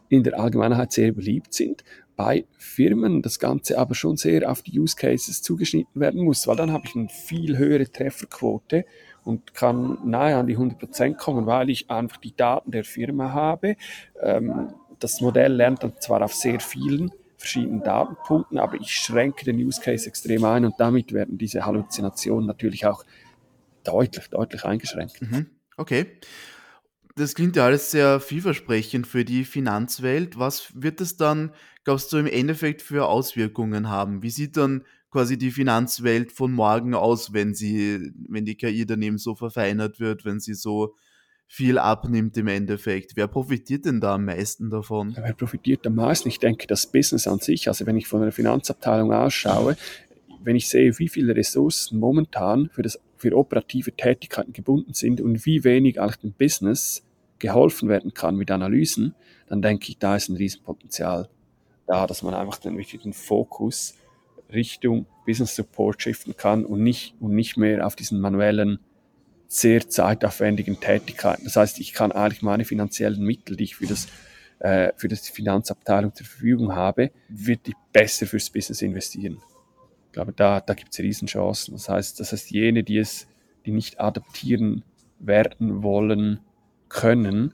in 0.10 0.24
der 0.24 0.40
Allgemeinheit 0.40 0.92
sehr 0.92 1.12
beliebt 1.12 1.54
sind, 1.54 1.84
bei 2.16 2.46
Firmen 2.58 3.22
das 3.22 3.40
Ganze 3.40 3.80
aber 3.80 3.96
schon 3.96 4.18
sehr 4.18 4.50
auf 4.50 4.62
die 4.62 4.80
Use 4.80 4.96
Cases 4.96 5.42
zugeschnitten 5.42 6.00
werden 6.00 6.24
muss, 6.24 6.48
weil 6.48 6.56
dann 6.56 6.72
habe 6.72 6.86
ich 6.86 6.96
eine 6.96 7.10
viel 7.10 7.58
höhere 7.58 7.90
Trefferquote 7.90 8.86
und 9.24 9.54
kann 9.54 9.98
nahe 10.04 10.36
an 10.36 10.48
die 10.48 10.58
100% 10.58 11.16
kommen, 11.16 11.46
weil 11.46 11.70
ich 11.70 11.90
einfach 11.90 12.18
die 12.18 12.36
Daten 12.36 12.72
der 12.72 12.84
Firma 12.84 13.32
habe. 13.32 13.76
Ähm, 14.22 14.74
das 15.00 15.22
Modell 15.22 15.54
lernt 15.54 15.84
dann 15.84 15.94
zwar 16.00 16.22
auf 16.22 16.34
sehr 16.34 16.60
vielen 16.60 17.12
verschiedenen 17.38 17.84
Datenpunkten, 17.84 18.58
aber 18.58 18.76
ich 18.80 18.92
schränke 18.92 19.44
den 19.44 19.58
Use 19.58 19.82
Case 19.82 20.08
extrem 20.08 20.46
ein 20.46 20.66
und 20.66 20.76
damit 20.78 21.12
werden 21.12 21.38
diese 21.38 21.66
Halluzinationen 21.66 22.48
natürlich 22.48 22.86
auch 22.86 23.04
deutlich, 23.84 24.30
deutlich 24.30 24.64
eingeschränkt. 24.64 25.22
Mhm. 25.22 25.48
Okay. 25.76 26.20
Das 27.16 27.36
klingt 27.36 27.56
ja 27.58 27.66
alles 27.66 27.92
sehr 27.92 28.20
vielversprechend 28.20 29.06
für 29.06 29.24
die 29.24 29.46
Finanzwelt. 29.46 30.40
Was 30.40 30.72
wird 30.74 31.00
es 31.00 31.16
dann, 31.16 31.52
glaubst 31.84 32.12
du, 32.12 32.18
im 32.18 32.26
Endeffekt 32.26 32.82
für 32.82 33.08
Auswirkungen 33.08 33.90
haben? 33.90 34.24
Wie 34.24 34.32
sieht 34.32 34.58
dann 34.58 34.84
quasi 35.14 35.38
die 35.38 35.52
Finanzwelt 35.52 36.32
von 36.32 36.52
morgen 36.52 36.96
aus, 36.96 37.34
wenn 37.34 37.54
sie, 37.54 38.12
wenn 38.28 38.46
die 38.46 38.56
KI 38.56 38.86
daneben 38.86 39.20
so 39.20 39.36
verfeinert 39.36 40.00
wird, 40.00 40.26
wenn 40.26 40.40
sie 40.40 40.56
so 40.56 40.96
viel 41.48 41.78
abnimmt 41.78 42.36
im 42.36 42.48
Endeffekt. 42.48 43.12
Wer 43.16 43.28
profitiert 43.28 43.86
denn 43.86 44.02
da 44.02 44.16
am 44.16 44.26
meisten 44.26 44.72
davon? 44.72 45.16
Wer 45.16 45.34
profitiert 45.34 45.86
am 45.86 45.96
meisten? 45.96 46.30
Ich 46.30 46.40
denke, 46.40 46.66
das 46.66 46.88
Business 46.92 47.28
an 47.28 47.38
sich, 47.38 47.68
also 47.68 47.86
wenn 47.86 47.96
ich 47.96 48.08
von 48.08 48.24
einer 48.24 48.32
Finanzabteilung 48.32 49.14
ausschaue, 49.14 49.78
wenn 50.44 50.56
ich 50.56 50.68
sehe, 50.68 50.98
wie 50.98 51.08
viele 51.08 51.36
Ressourcen 51.36 52.00
momentan 52.00 52.70
für, 52.70 52.82
das, 52.82 53.00
für 53.16 53.38
operative 53.38 53.92
Tätigkeiten 53.92 54.52
gebunden 54.52 54.96
sind 54.96 55.22
und 55.22 55.46
wie 55.46 55.64
wenig 55.64 56.02
eigentlich 56.02 56.18
dem 56.18 56.34
Business 56.34 57.04
geholfen 57.38 57.88
werden 57.88 58.16
kann 58.16 58.36
mit 58.36 58.50
Analysen, 58.50 59.14
dann 59.48 59.62
denke 59.62 59.90
ich, 59.90 60.00
da 60.00 60.16
ist 60.16 60.30
ein 60.30 60.38
Riesenpotenzial 60.38 61.30
da, 61.86 62.08
dass 62.08 62.24
man 62.24 62.34
einfach 62.34 62.58
den 62.58 62.78
wichtigen 62.78 63.14
Fokus 63.14 63.96
Richtung 64.54 65.06
Business 65.26 65.56
Support 65.56 66.02
shiften 66.02 66.36
kann 66.38 66.66
und 66.66 66.84
nicht, 66.84 67.16
und 67.20 67.34
nicht 67.34 67.58
mehr 67.58 67.86
auf 67.86 67.96
diesen 67.96 68.20
manuellen, 68.20 68.80
sehr 69.48 69.88
zeitaufwendigen 69.88 70.80
Tätigkeiten. 70.80 71.44
Das 71.44 71.56
heißt, 71.56 71.80
ich 71.80 71.94
kann 71.94 72.12
eigentlich 72.12 72.42
meine 72.42 72.66
finanziellen 72.66 73.24
Mittel, 73.24 73.56
die 73.56 73.66
ich 73.66 73.76
für 73.76 73.86
das 73.86 74.08
äh, 74.64 74.94
für 74.96 75.10
das 75.10 75.28
Finanzabteilung 75.28 76.16
zur 76.16 76.26
Verfügung 76.26 76.74
habe, 76.74 77.12
wird 77.28 77.68
die 77.68 77.76
besser 77.92 78.26
fürs 78.26 78.50
Business 78.50 78.82
investieren. 78.82 79.40
Ich 80.08 80.14
glaube, 80.14 80.32
da, 80.32 80.62
da 80.62 80.74
gibt 80.74 80.94
es 80.94 81.00
Riesenchancen. 81.00 81.74
Das 81.74 81.90
heißt, 81.90 82.20
das 82.20 82.32
heißt, 82.32 82.50
jene, 82.50 82.84
die 82.84 82.98
es, 82.98 83.28
die 83.66 83.72
nicht 83.72 84.00
adaptieren 84.00 84.84
werden 85.20 85.84
wollen 85.84 86.40
können, 86.88 87.54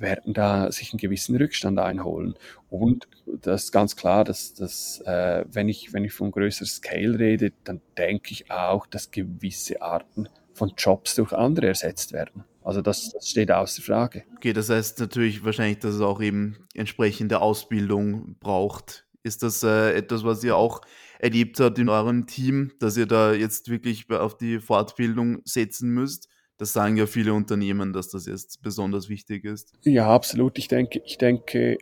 werden 0.00 0.32
da 0.32 0.72
sich 0.72 0.92
einen 0.92 0.98
gewissen 0.98 1.36
Rückstand 1.36 1.78
einholen. 1.78 2.34
Und 2.68 3.06
das 3.26 3.64
ist 3.64 3.72
ganz 3.72 3.96
klar, 3.96 4.24
dass, 4.24 4.54
dass 4.54 5.00
äh, 5.06 5.44
wenn, 5.50 5.68
ich, 5.68 5.92
wenn 5.92 6.04
ich 6.04 6.12
von 6.12 6.30
größerer 6.30 6.66
Scale 6.66 7.18
rede, 7.18 7.52
dann 7.64 7.80
denke 7.96 8.32
ich 8.32 8.50
auch, 8.50 8.86
dass 8.86 9.10
gewisse 9.10 9.82
Arten 9.82 10.28
von 10.54 10.72
Jobs 10.76 11.14
durch 11.14 11.32
andere 11.32 11.68
ersetzt 11.68 12.12
werden. 12.12 12.44
Also 12.62 12.82
das, 12.82 13.10
das 13.10 13.28
steht 13.28 13.50
außer 13.50 13.82
Frage. 13.82 14.24
Okay, 14.36 14.52
das 14.52 14.68
heißt 14.68 15.00
natürlich 15.00 15.44
wahrscheinlich, 15.44 15.78
dass 15.78 15.94
es 15.94 16.00
auch 16.00 16.20
eben 16.20 16.56
entsprechende 16.74 17.40
Ausbildung 17.40 18.36
braucht. 18.40 19.06
Ist 19.22 19.42
das 19.42 19.62
äh, 19.62 19.92
etwas, 19.92 20.24
was 20.24 20.42
ihr 20.44 20.56
auch 20.56 20.80
erlebt 21.18 21.60
habt 21.60 21.78
in 21.78 21.88
eurem 21.88 22.26
Team, 22.26 22.72
dass 22.78 22.96
ihr 22.96 23.06
da 23.06 23.32
jetzt 23.32 23.68
wirklich 23.68 24.10
auf 24.10 24.36
die 24.36 24.60
Fortbildung 24.60 25.42
setzen 25.44 25.90
müsst? 25.90 26.29
Das 26.60 26.74
sagen 26.74 26.98
ja 26.98 27.06
viele 27.06 27.32
Unternehmen, 27.32 27.94
dass 27.94 28.10
das 28.10 28.26
jetzt 28.26 28.60
besonders 28.60 29.08
wichtig 29.08 29.46
ist. 29.46 29.72
Ja, 29.82 30.14
absolut. 30.14 30.58
Ich 30.58 30.68
denke, 30.68 31.00
ich 31.06 31.16
denke, 31.16 31.78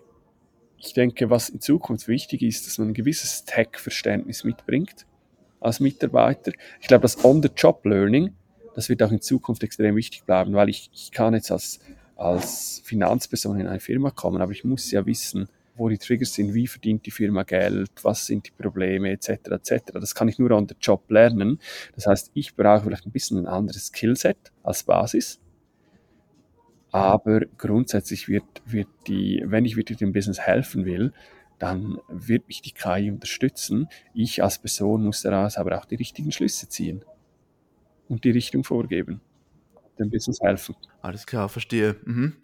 ich 0.77 0.93
denke, 0.93 1.29
was 1.31 1.49
in 1.49 1.61
Zukunft 1.61 2.07
wichtig 2.07 2.43
ist, 2.43 2.65
dass 2.65 2.79
man 2.79 2.91
ein 2.91 2.95
gewisses 2.95 3.45
Tech-Verständnis 3.45 4.45
mitbringt 4.45 5.05
als 5.59 5.81
Mitarbeiter. 5.81 6.53
Ich 6.81 6.87
glaube, 6.87 7.03
das 7.03 7.25
On-the-Job-Learning, 7.25 8.33
das 8.77 8.89
wird 8.89 9.03
auch 9.03 9.11
in 9.11 9.21
Zukunft 9.21 9.65
extrem 9.65 9.97
wichtig 9.97 10.23
bleiben, 10.23 10.53
weil 10.53 10.69
ich, 10.69 10.91
ich 10.95 11.11
kann 11.11 11.35
jetzt 11.35 11.51
als, 11.51 11.81
als 12.15 12.81
Finanzperson 12.85 13.59
in 13.59 13.67
eine 13.67 13.81
Firma 13.81 14.13
kommen, 14.13 14.41
aber 14.41 14.53
ich 14.53 14.63
muss 14.63 14.93
ja 14.93 15.05
wissen, 15.07 15.49
wo 15.79 15.89
die 15.89 15.99
Triggers 15.99 16.35
sind, 16.35 16.55
wie 16.55 16.67
verdient 16.67 17.07
die 17.07 17.11
Firma 17.11 17.43
Geld, 17.45 17.91
was 18.03 18.27
sind 18.27 18.47
die 18.47 18.51
Probleme 18.51 19.11
etc. 19.11 19.31
etc. 19.51 19.93
Das 19.95 20.15
kann 20.15 20.29
ich 20.29 20.39
nur 20.39 20.51
an 20.53 20.67
der 20.67 20.77
Job 20.81 21.11
lernen. 21.11 21.61
Das 21.95 22.07
heißt, 22.07 22.31
ich 22.35 22.55
brauche 22.55 22.85
vielleicht 22.85 23.07
ein 23.07 23.13
bisschen 23.13 23.39
ein 23.39 23.47
anderes 23.47 23.87
Skillset 23.87 24.53
als 24.63 24.83
Basis. 24.83 25.41
Aber 26.91 27.41
grundsätzlich 27.59 28.29
wird, 28.29 28.45
wird 28.65 28.89
die, 29.07 29.43
wenn 29.45 29.65
ich 29.65 29.77
wirklich 29.77 29.99
dem 29.99 30.13
Business 30.13 30.41
helfen 30.41 30.85
will, 30.85 31.13
dann 31.59 31.99
wird 32.09 32.49
mich 32.49 32.63
die 32.63 32.73
KI 32.73 33.11
unterstützen. 33.11 33.89
Ich 34.15 34.43
als 34.43 34.59
Person 34.59 35.05
muss 35.05 35.23
daraus 35.23 35.57
aber 35.57 35.79
auch 35.79 35.85
die 35.85 35.97
richtigen 35.97 36.33
Schlüsse 36.33 36.69
ziehen 36.69 37.05
und 38.09 38.25
die 38.25 38.31
Richtung 38.31 38.65
vorgeben, 38.65 39.21
dem 39.99 40.11
Business 40.11 40.41
helfen. 40.41 40.77
Alles 41.03 41.27
klar, 41.27 41.49
verstehe. 41.49 41.97
Mhm. 42.05 42.37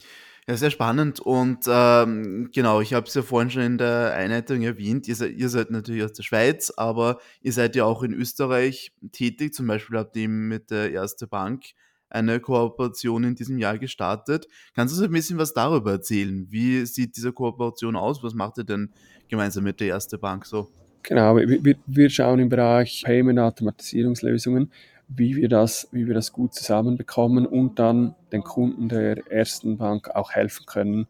Ja, 0.47 0.59
sehr 0.59 0.71
spannend 0.71 1.21
und 1.21 1.61
ähm, 1.67 2.51
genau, 2.53 2.83
ich 2.83 2.93
habe 2.93 3.07
es 3.07 3.15
ja 3.15 3.23
vorhin 3.23 3.49
schon 3.51 3.63
in 3.63 3.79
der 3.79 4.13
Einleitung 4.13 4.61
erwähnt, 4.61 5.09
ihr 5.09 5.17
seid, 5.17 5.33
ihr 5.33 5.49
seid 5.49 5.71
natürlich 5.71 6.05
aus 6.05 6.13
der 6.13 6.23
Schweiz, 6.23 6.71
aber 6.77 7.19
ihr 7.41 7.53
seid 7.53 7.75
ja 7.77 7.87
auch 7.87 8.03
in 8.03 8.13
Österreich 8.13 8.93
tätig, 9.13 9.55
zum 9.55 9.67
Beispiel 9.67 9.97
habt 9.97 10.15
ihr 10.17 10.29
mit 10.29 10.71
der 10.71 10.93
Erste 10.93 11.27
Bank 11.27 11.65
eine 12.11 12.41
Kooperation 12.41 13.25
in 13.25 13.35
diesem 13.35 13.59
Jahr 13.59 13.79
gestartet. 13.79 14.47
Kannst 14.75 14.95
du 14.95 14.99
uns 14.99 15.09
ein 15.09 15.13
bisschen 15.13 15.39
was 15.39 15.53
darüber 15.53 15.93
erzählen? 15.93 16.47
Wie 16.51 16.87
sieht 16.87 17.17
diese 17.17 17.33
Kooperation 17.33 17.97
aus? 17.97 18.23
Was 18.23 18.35
macht 18.35 18.59
ihr 18.59 18.65
denn 18.65 18.91
gemeinsam 19.29 19.65
mit 19.65 19.81
der 19.81 19.89
Erste 19.89 20.19
Bank 20.19 20.47
so? 20.47 20.69
Genau, 21.03 21.37
wir, 21.37 21.77
wir 21.87 22.11
schauen 22.11 22.39
im 22.39 22.49
Bereich 22.49 23.03
Payment-Automatisierungslösungen 23.05 24.71
wie 25.09 25.37
wir 25.37 25.49
das, 25.49 25.89
wie 25.93 26.07
wir 26.07 26.15
das 26.15 26.33
gut 26.33 26.55
zusammenbekommen 26.55 27.47
und 27.47 27.79
dann 27.79 28.15
den 28.33 28.43
Kunden 28.43 28.89
der 28.89 29.31
ersten 29.31 29.77
Bank 29.77 30.11
auch 30.11 30.33
helfen 30.33 30.67
können, 30.67 31.07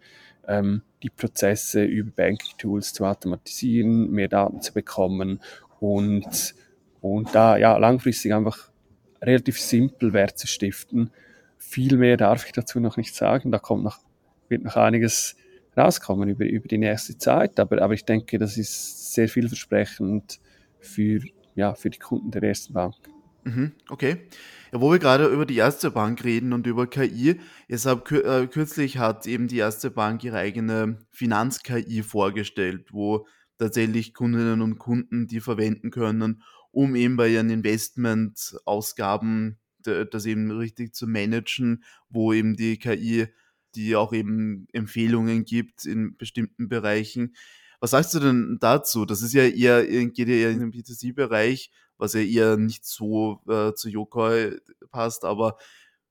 ähm, 0.47 0.83
die 1.03 1.11
Prozesse 1.11 1.85
über 1.85 2.11
Banking 2.11 2.57
Tools 2.59 2.93
zu 2.93 3.05
automatisieren, 3.05 4.11
mehr 4.11 4.29
Daten 4.29 4.61
zu 4.61 4.73
bekommen 4.73 5.41
und, 5.81 6.55
und 7.01 7.35
da 7.35 7.57
ja 7.57 7.77
langfristig 7.77 8.35
einfach 8.35 8.71
relativ 9.23 9.61
simpel 9.61 10.13
Wert 10.13 10.39
zu 10.39 10.47
stiften. 10.47 11.11
Viel 11.57 11.97
mehr 11.97 12.17
darf 12.17 12.47
ich 12.47 12.53
dazu 12.53 12.81
noch 12.81 12.97
nicht 12.97 13.15
sagen. 13.15 13.53
Da 13.53 13.59
kommt 13.59 13.85
noch, 13.85 13.99
wird 14.49 14.65
noch 14.65 14.77
einiges 14.77 15.37
rauskommen 15.77 16.29
über, 16.29 16.45
über 16.45 16.69
die 16.69 16.79
nächste 16.79 17.17
Zeit. 17.19 17.59
Aber, 17.59 17.81
aber 17.83 17.95
ich 17.95 18.05
denke, 18.05 18.39
das 18.39 18.57
ist 18.57 19.15
sehr 19.15 19.29
vielversprechend 19.29 20.41
für, 20.79 21.21
ja, 21.55 21.75
für 21.75 21.91
die 21.91 21.99
Kunden 21.99 22.31
der 22.31 22.43
ersten 22.43 22.75
Bank. 22.75 22.95
Mhm, 23.45 23.73
okay. 23.91 24.29
Ja, 24.73 24.81
wo 24.81 24.91
wir 24.91 24.99
gerade 24.99 25.27
über 25.27 25.47
die 25.47 25.57
Erste 25.57 25.91
Bank 25.91 26.25
reden 26.25 26.53
und 26.53 26.67
über 26.67 26.87
KI, 26.87 27.41
deshalb 27.69 28.11
äh, 28.11 28.47
kürzlich 28.47 28.99
hat 28.99 29.27
eben 29.27 29.49
die 29.49 29.59
Erste 29.59 29.91
Bank 29.91 30.25
ihre 30.25 30.39
eigene 30.39 30.99
Finanz-KI 31.11 32.03
vorgestellt, 32.03 32.89
wo 32.93 33.27
tatsächlich 33.59 34.15
Kundinnen 34.15 34.63
und 34.63 34.79
Kunden 34.79 35.27
die 35.27 35.41
verwenden 35.41 35.91
können, 35.91 36.43
um 36.71 36.97
eben 36.97 37.17
bei 37.17 37.29
ihren 37.29 37.51
Investmentausgaben 37.51 39.59
das 39.85 40.25
eben 40.25 40.51
richtig 40.51 40.95
zu 40.95 41.07
managen, 41.07 41.85
wo 42.09 42.33
eben 42.33 42.57
die 42.57 42.79
KI, 42.79 43.27
die 43.75 43.97
auch 43.97 44.15
eben 44.15 44.67
Empfehlungen 44.73 45.45
gibt 45.45 45.85
in 45.85 46.17
bestimmten 46.17 46.71
Bereichen. 46.71 47.35
Was 47.81 47.91
sagst 47.91 48.15
du 48.15 48.21
denn 48.21 48.57
dazu? 48.61 49.05
Das 49.05 49.21
ist 49.21 49.35
ja 49.35 49.43
eher, 49.43 49.85
geht 49.85 50.29
ja 50.29 50.35
eher 50.35 50.51
in 50.51 50.61
den 50.61 50.71
B2C-Bereich 50.71 51.71
was 52.05 52.15
ja 52.15 52.21
eher 52.21 52.57
nicht 52.57 52.85
so 52.87 53.41
äh, 53.49 53.73
zu 53.75 53.89
Yokoi 53.89 54.59
passt, 54.91 55.25
aber 55.25 55.57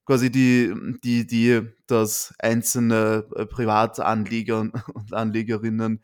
quasi 0.05 0.31
die, 0.31 0.73
die, 1.03 1.25
die, 1.27 1.61
dass 1.87 2.33
einzelne 2.39 3.25
äh, 3.35 3.45
Privatanleger 3.45 4.59
und 4.59 4.73
Anlegerinnen 5.13 6.01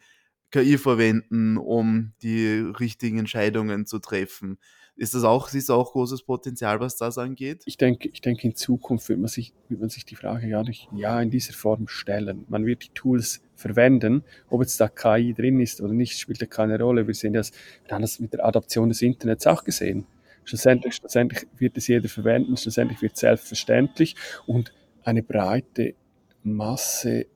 KI 0.52 0.78
verwenden, 0.78 1.58
um 1.58 2.14
die 2.24 2.48
richtigen 2.80 3.20
Entscheidungen 3.20 3.86
zu 3.86 4.00
treffen. 4.00 4.58
Ist 5.00 5.14
das 5.14 5.24
auch, 5.24 5.48
siehst 5.48 5.70
du 5.70 5.76
auch 5.76 5.94
großes 5.94 6.24
Potenzial, 6.24 6.82
was 6.82 6.98
das 6.98 7.18
angeht? 7.18 7.62
Ich 7.66 7.78
denke, 7.78 8.10
ich 8.10 8.20
denke 8.20 8.46
in 8.46 8.54
Zukunft 8.54 9.08
wird 9.08 9.20
man 9.20 9.30
sich, 9.30 9.54
wird 9.70 9.80
man 9.80 9.88
sich 9.88 10.04
die 10.04 10.18
Frage 10.18 10.50
gar 10.50 10.66
nicht 10.66 10.90
ja 10.94 11.22
in 11.22 11.30
dieser 11.32 11.54
Form 11.54 11.88
stellen. 11.88 12.44
Man 12.50 12.66
wird 12.66 12.84
die 12.84 12.90
Tools 12.94 13.42
verwenden. 13.56 14.26
Ob 14.50 14.60
jetzt 14.60 14.78
da 14.82 14.90
KI 14.90 15.34
drin 15.34 15.62
ist 15.62 15.80
oder 15.80 15.94
nicht, 15.94 16.20
spielt 16.20 16.42
ja 16.42 16.48
keine 16.48 16.78
Rolle. 16.78 17.08
Wir 17.08 17.14
sehen 17.14 17.32
das, 17.32 17.54
wir 17.86 17.96
haben 17.96 18.02
das 18.02 18.20
mit 18.20 18.34
der 18.34 18.46
Adaption 18.46 18.90
des 18.90 19.02
Internets 19.02 19.48
auch 19.48 19.64
gesehen. 19.64 20.06
Schlussendlich, 20.44 20.96
schlussendlich 20.96 21.48
wird 21.58 21.78
es 21.78 21.88
jeder 21.88 22.10
verwenden, 22.10 22.58
schlussendlich 22.58 23.02
wird 23.02 23.14
es 23.14 23.22
selbstverständlich 23.22 24.18
und 24.48 24.74
eine 25.06 25.24
breite 25.24 25.96
Masse 26.44 27.28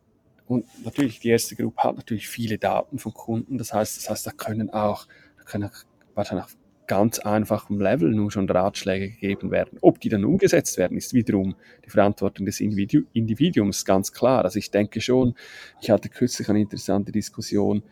und 0.47 0.65
natürlich 0.83 1.21
die 1.21 1.29
erste 1.29 1.55
Gruppe 1.55 1.81
hat 1.81 1.95
natürlich 1.95 2.27
viele 2.27 2.57
Daten 2.57 2.99
von 2.99 3.13
Kunden. 3.13 3.57
Das 3.57 3.73
heißt, 3.73 3.95
das 3.95 4.09
heißt, 4.09 4.27
da 4.27 4.31
können 4.31 4.69
auch, 4.69 5.07
da 5.37 5.43
können 5.45 5.69
wahrscheinlich 6.13 6.47
ganz 6.87 7.19
einfachem 7.19 7.79
Level 7.79 8.11
nur 8.11 8.31
schon 8.31 8.49
Ratschläge 8.49 9.09
gegeben 9.09 9.51
werden. 9.51 9.77
Ob 9.81 9.99
die 9.99 10.09
dann 10.09 10.25
umgesetzt 10.25 10.77
werden, 10.77 10.97
ist 10.97 11.13
wiederum 11.13 11.55
die 11.85 11.89
Verantwortung 11.89 12.45
des 12.45 12.59
Individu 12.59 13.03
Individuums, 13.13 13.85
ganz 13.85 14.11
klar. 14.11 14.43
Also 14.43 14.59
ich 14.59 14.71
denke 14.71 15.01
schon, 15.01 15.35
ich 15.81 15.89
hatte 15.89 16.09
kürzlich 16.09 16.49
eine 16.49 16.61
interessante 16.61 17.11
Diskussion, 17.11 17.83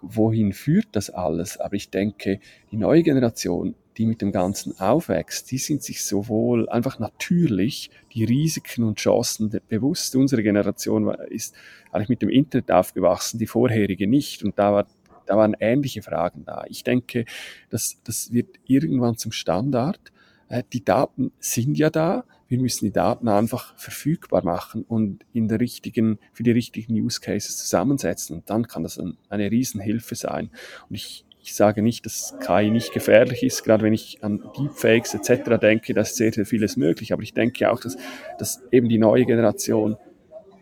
wohin 0.00 0.52
führt 0.52 0.88
das 0.92 1.10
alles? 1.10 1.58
Aber 1.58 1.74
ich 1.74 1.90
denke, 1.90 2.40
die 2.70 2.76
neue 2.76 3.02
Generation, 3.02 3.74
die 3.96 4.06
mit 4.06 4.20
dem 4.20 4.32
Ganzen 4.32 4.78
aufwächst, 4.78 5.50
die 5.50 5.58
sind 5.58 5.82
sich 5.82 6.04
sowohl 6.04 6.68
einfach 6.68 6.98
natürlich 6.98 7.90
die 8.12 8.24
Risiken 8.24 8.84
und 8.84 8.98
Chancen 8.98 9.60
bewusst. 9.68 10.16
Unsere 10.16 10.42
Generation 10.42 11.08
ist 11.30 11.54
eigentlich 11.92 12.08
mit 12.08 12.22
dem 12.22 12.28
Internet 12.28 12.70
aufgewachsen, 12.70 13.38
die 13.38 13.46
vorherige 13.46 14.06
nicht. 14.06 14.42
Und 14.42 14.58
da 14.58 14.72
war 14.72 14.86
da 15.26 15.36
waren 15.36 15.56
ähnliche 15.58 16.02
Fragen 16.02 16.44
da. 16.44 16.64
Ich 16.68 16.84
denke, 16.84 17.24
das, 17.70 18.00
das 18.04 18.32
wird 18.32 18.56
irgendwann 18.66 19.16
zum 19.16 19.32
Standard. 19.32 20.12
Äh, 20.48 20.62
die 20.72 20.84
Daten 20.84 21.32
sind 21.38 21.78
ja 21.78 21.90
da. 21.90 22.24
Wir 22.46 22.58
müssen 22.58 22.84
die 22.84 22.92
Daten 22.92 23.28
einfach 23.28 23.76
verfügbar 23.76 24.44
machen 24.44 24.84
und 24.86 25.24
in 25.32 25.48
der 25.48 25.60
richtigen, 25.60 26.18
für 26.32 26.42
die 26.42 26.50
richtigen 26.50 26.94
Use 26.94 27.20
Cases 27.20 27.56
zusammensetzen. 27.56 28.36
Und 28.36 28.50
dann 28.50 28.68
kann 28.68 28.82
das 28.82 29.00
eine 29.28 29.50
Riesenhilfe 29.50 30.14
sein. 30.14 30.50
Und 30.88 30.94
ich, 30.94 31.24
ich 31.42 31.54
sage 31.54 31.82
nicht, 31.82 32.06
dass 32.06 32.34
KI 32.40 32.70
nicht 32.70 32.92
gefährlich 32.92 33.42
ist, 33.42 33.64
gerade 33.64 33.82
wenn 33.84 33.94
ich 33.94 34.22
an 34.22 34.44
Deepfakes 34.56 35.14
etc. 35.14 35.58
denke, 35.60 35.94
da 35.94 36.02
ist 36.02 36.16
sehr, 36.16 36.32
sehr 36.32 36.46
vieles 36.46 36.76
möglich. 36.76 37.12
Aber 37.12 37.22
ich 37.22 37.34
denke 37.34 37.70
auch, 37.70 37.80
dass, 37.80 37.96
dass 38.38 38.62
eben 38.70 38.88
die 38.88 38.98
neue 38.98 39.24
Generation 39.24 39.96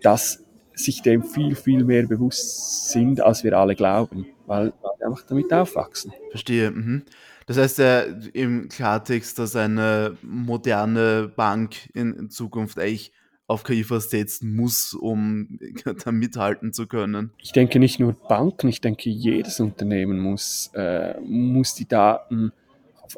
das 0.03 0.42
sich 0.75 1.03
dem 1.03 1.23
viel, 1.23 1.55
viel 1.55 1.85
mehr 1.85 2.07
bewusst 2.07 2.91
sind, 2.91 3.21
als 3.21 3.45
wir 3.45 3.57
alle 3.57 3.75
glauben, 3.75 4.27
weil 4.47 4.73
wir 4.99 5.07
einfach 5.07 5.25
damit 5.27 5.53
aufwachsen. 5.53 6.13
Verstehe. 6.31 6.71
Mhm. 6.71 7.03
Das 7.47 7.59
heißt 7.59 7.79
ja 7.79 8.01
im 8.33 8.69
Klartext, 8.69 9.39
dass 9.39 9.57
eine 9.57 10.17
moderne 10.23 11.31
Bank 11.35 11.91
in, 11.95 12.15
in 12.15 12.31
Zukunft 12.31 12.79
eigentlich 12.79 13.13
auf 13.47 13.65
KI 13.65 13.85
versetzen 13.85 14.55
muss, 14.55 14.95
um 14.95 15.59
da 16.05 16.13
mithalten 16.13 16.73
zu 16.73 16.87
können. 16.87 17.33
Ich 17.39 17.53
denke 17.53 17.79
nicht 17.79 18.01
nur 18.01 18.15
Banken, 18.15 18.69
ich 18.69 18.81
denke 18.81 19.11
jedes 19.11 19.61
Unternehmen 19.61 20.19
muss, 20.19 20.71
äh, 20.75 21.21
muss 21.21 21.75
die 21.75 21.87
Daten 21.87 22.53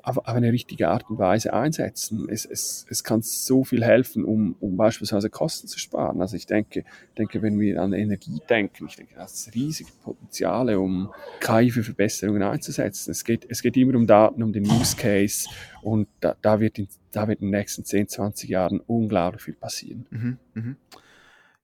auf, 0.02 0.26
eine 0.26 0.52
richtige 0.52 0.88
Art 0.88 1.08
und 1.08 1.18
Weise 1.18 1.52
einsetzen. 1.52 2.28
Es, 2.28 2.44
es, 2.44 2.86
es 2.88 3.04
kann 3.04 3.22
so 3.22 3.64
viel 3.64 3.84
helfen, 3.84 4.24
um, 4.24 4.56
um 4.60 4.76
beispielsweise 4.76 5.30
Kosten 5.30 5.68
zu 5.68 5.78
sparen. 5.78 6.20
Also 6.20 6.36
ich 6.36 6.46
denke, 6.46 6.84
denke, 7.18 7.42
wenn 7.42 7.58
wir 7.60 7.80
an 7.82 7.92
Energie 7.92 8.40
denken, 8.48 8.86
ich 8.88 8.96
denke, 8.96 9.14
das 9.14 9.34
ist 9.34 9.54
riesige 9.54 9.90
Potenziale, 10.02 10.78
um 10.78 11.12
KI 11.40 11.70
für 11.70 11.82
Verbesserungen 11.82 12.42
einzusetzen. 12.42 13.10
Es 13.10 13.24
geht, 13.24 13.46
es 13.48 13.62
geht 13.62 13.76
immer 13.76 13.96
um 13.96 14.06
Daten, 14.06 14.42
um 14.42 14.52
den 14.52 14.66
Use 14.66 14.96
Case 14.96 15.48
und 15.82 16.08
da, 16.20 16.36
da, 16.40 16.60
wird, 16.60 16.78
in, 16.78 16.88
da 17.12 17.28
wird 17.28 17.40
in 17.40 17.48
den 17.48 17.58
nächsten 17.58 17.84
10, 17.84 18.08
20 18.08 18.48
Jahren 18.48 18.80
unglaublich 18.80 19.42
viel 19.42 19.54
passieren. 19.54 20.06
Mhm, 20.10 20.38
mh. 20.54 20.76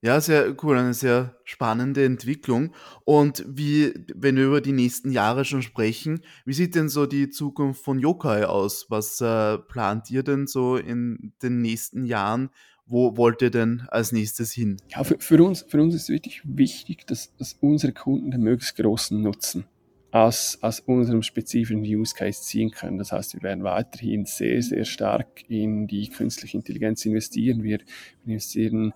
Ja, 0.02 0.18
sehr 0.22 0.56
cool, 0.62 0.78
eine 0.78 0.94
sehr 0.94 1.36
spannende 1.44 2.06
Entwicklung. 2.06 2.72
Und 3.04 3.44
wie, 3.46 3.92
wenn 4.14 4.36
wir 4.36 4.46
über 4.46 4.62
die 4.62 4.72
nächsten 4.72 5.12
Jahre 5.12 5.44
schon 5.44 5.60
sprechen, 5.60 6.22
wie 6.46 6.54
sieht 6.54 6.74
denn 6.74 6.88
so 6.88 7.04
die 7.04 7.28
Zukunft 7.28 7.84
von 7.84 7.98
Yokai 7.98 8.46
aus? 8.46 8.86
Was 8.88 9.20
äh, 9.20 9.58
plant 9.58 10.10
ihr 10.10 10.22
denn 10.22 10.46
so 10.46 10.78
in 10.78 11.34
den 11.42 11.60
nächsten 11.60 12.06
Jahren? 12.06 12.48
Wo 12.86 13.18
wollt 13.18 13.42
ihr 13.42 13.50
denn 13.50 13.82
als 13.88 14.10
nächstes 14.12 14.52
hin? 14.52 14.78
Ja, 14.88 15.04
für, 15.04 15.18
für 15.18 15.42
uns, 15.44 15.66
für 15.68 15.82
uns 15.82 15.94
ist 15.94 16.08
wirklich 16.08 16.40
wichtig, 16.44 17.06
dass, 17.06 17.36
dass 17.36 17.58
unsere 17.60 17.92
Kunden 17.92 18.30
den 18.30 18.40
möglichst 18.40 18.76
großen 18.76 19.20
Nutzen 19.20 19.66
aus, 20.12 20.58
aus 20.62 20.80
unserem 20.80 21.22
spezifischen 21.22 21.82
Use 21.82 22.14
Case 22.14 22.42
ziehen 22.42 22.70
können. 22.70 22.96
Das 22.96 23.12
heißt, 23.12 23.34
wir 23.34 23.42
werden 23.42 23.64
weiterhin 23.64 24.24
sehr, 24.24 24.62
sehr 24.62 24.86
stark 24.86 25.48
in 25.48 25.86
die 25.86 26.08
künstliche 26.08 26.56
Intelligenz 26.56 27.04
investieren. 27.04 27.62
Wir 27.62 27.80
investieren 28.24 28.94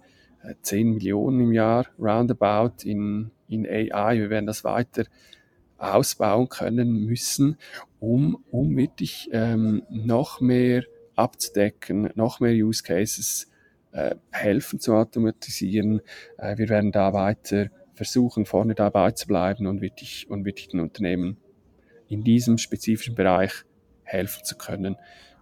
10 0.63 0.95
Millionen 0.95 1.41
im 1.41 1.53
Jahr 1.53 1.87
roundabout 1.99 2.85
in, 2.85 3.31
in 3.49 3.67
AI. 3.67 4.19
Wir 4.19 4.31
werden 4.31 4.47
das 4.47 4.65
weiter 4.65 5.05
ausbauen 5.79 6.49
können 6.49 7.05
müssen, 7.05 7.57
um, 8.01 8.43
um 8.51 8.77
wirklich 8.77 9.29
ähm, 9.33 9.83
noch 9.91 10.41
mehr 10.41 10.85
abzudecken, 11.17 12.11
noch 12.15 12.41
mehr 12.41 12.53
Use 12.53 12.83
Cases 12.83 13.51
äh, 13.93 14.17
helfen 14.31 14.81
zu 14.81 14.95
automatisieren. 14.95 16.01
Äh, 16.39 16.59
wir 16.59 16.69
werden 16.69 16.93
da 16.93 17.13
weiter 17.13 17.69
versuchen, 17.95 18.45
vorne 18.45 18.75
dabei 18.75 19.13
zu 19.13 19.27
bleiben 19.27 19.67
und 19.67 19.81
wirklich, 19.81 20.29
und 20.29 20.45
wirklich 20.45 20.69
den 20.69 20.81
Unternehmen 20.81 21.37
in 22.09 22.25
diesem 22.25 22.59
spezifischen 22.59 23.15
Bereich 23.15 23.53
helfen 24.03 24.45
zu 24.45 24.57
können. 24.57 24.97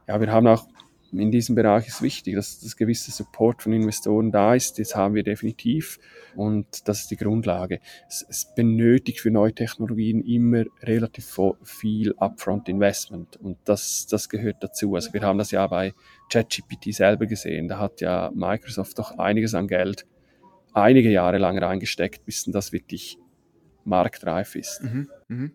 Ja, 0.07 0.21
wir 0.21 0.31
haben 0.31 0.47
auch 0.47 0.67
in 1.13 1.31
diesem 1.31 1.55
Bereich 1.55 1.89
ist 1.89 2.01
wichtig, 2.01 2.35
dass 2.35 2.61
das 2.61 2.77
gewisse 2.77 3.11
Support 3.11 3.63
von 3.63 3.73
Investoren 3.73 4.33
da 4.33 4.55
ist. 4.55 4.79
Das 4.79 4.97
haben 4.97 5.15
wir 5.15 5.23
definitiv 5.23 5.99
und 6.35 6.89
das 6.89 7.01
ist 7.01 7.11
die 7.11 7.17
Grundlage. 7.17 7.81
Es, 8.09 8.25
es 8.29 8.55
benötigt 8.55 9.21
für 9.21 9.31
neue 9.31 9.55
Technologien 9.55 10.23
immer 10.23 10.65
relativ 10.83 11.39
viel 11.63 12.15
Upfront 12.17 12.69
Investment 12.69 13.37
und 13.37 13.59
das, 13.65 14.07
das 14.07 14.29
gehört 14.29 14.57
dazu. 14.63 14.95
Also 14.95 15.13
wir 15.13 15.23
haben 15.23 15.39
das 15.39 15.51
ja 15.51 15.67
bei 15.67 15.93
ChatGPT 16.31 16.95
selber 16.95 17.27
gesehen. 17.27 17.69
Da 17.69 17.79
hat 17.79 18.01
ja 18.01 18.31
Microsoft 18.35 18.99
doch 18.99 19.19
einiges 19.19 19.55
an 19.55 19.69
Geld 19.69 20.07
einige 20.73 21.11
Jahre 21.11 21.39
lang 21.39 21.59
reingesteckt, 21.59 22.25
bis 22.25 22.45
das 22.45 22.73
wirklich 22.73 23.19
marktreif 23.85 24.55
ist. 24.55 24.83
Mhm, 24.83 25.11
mh. 25.29 25.51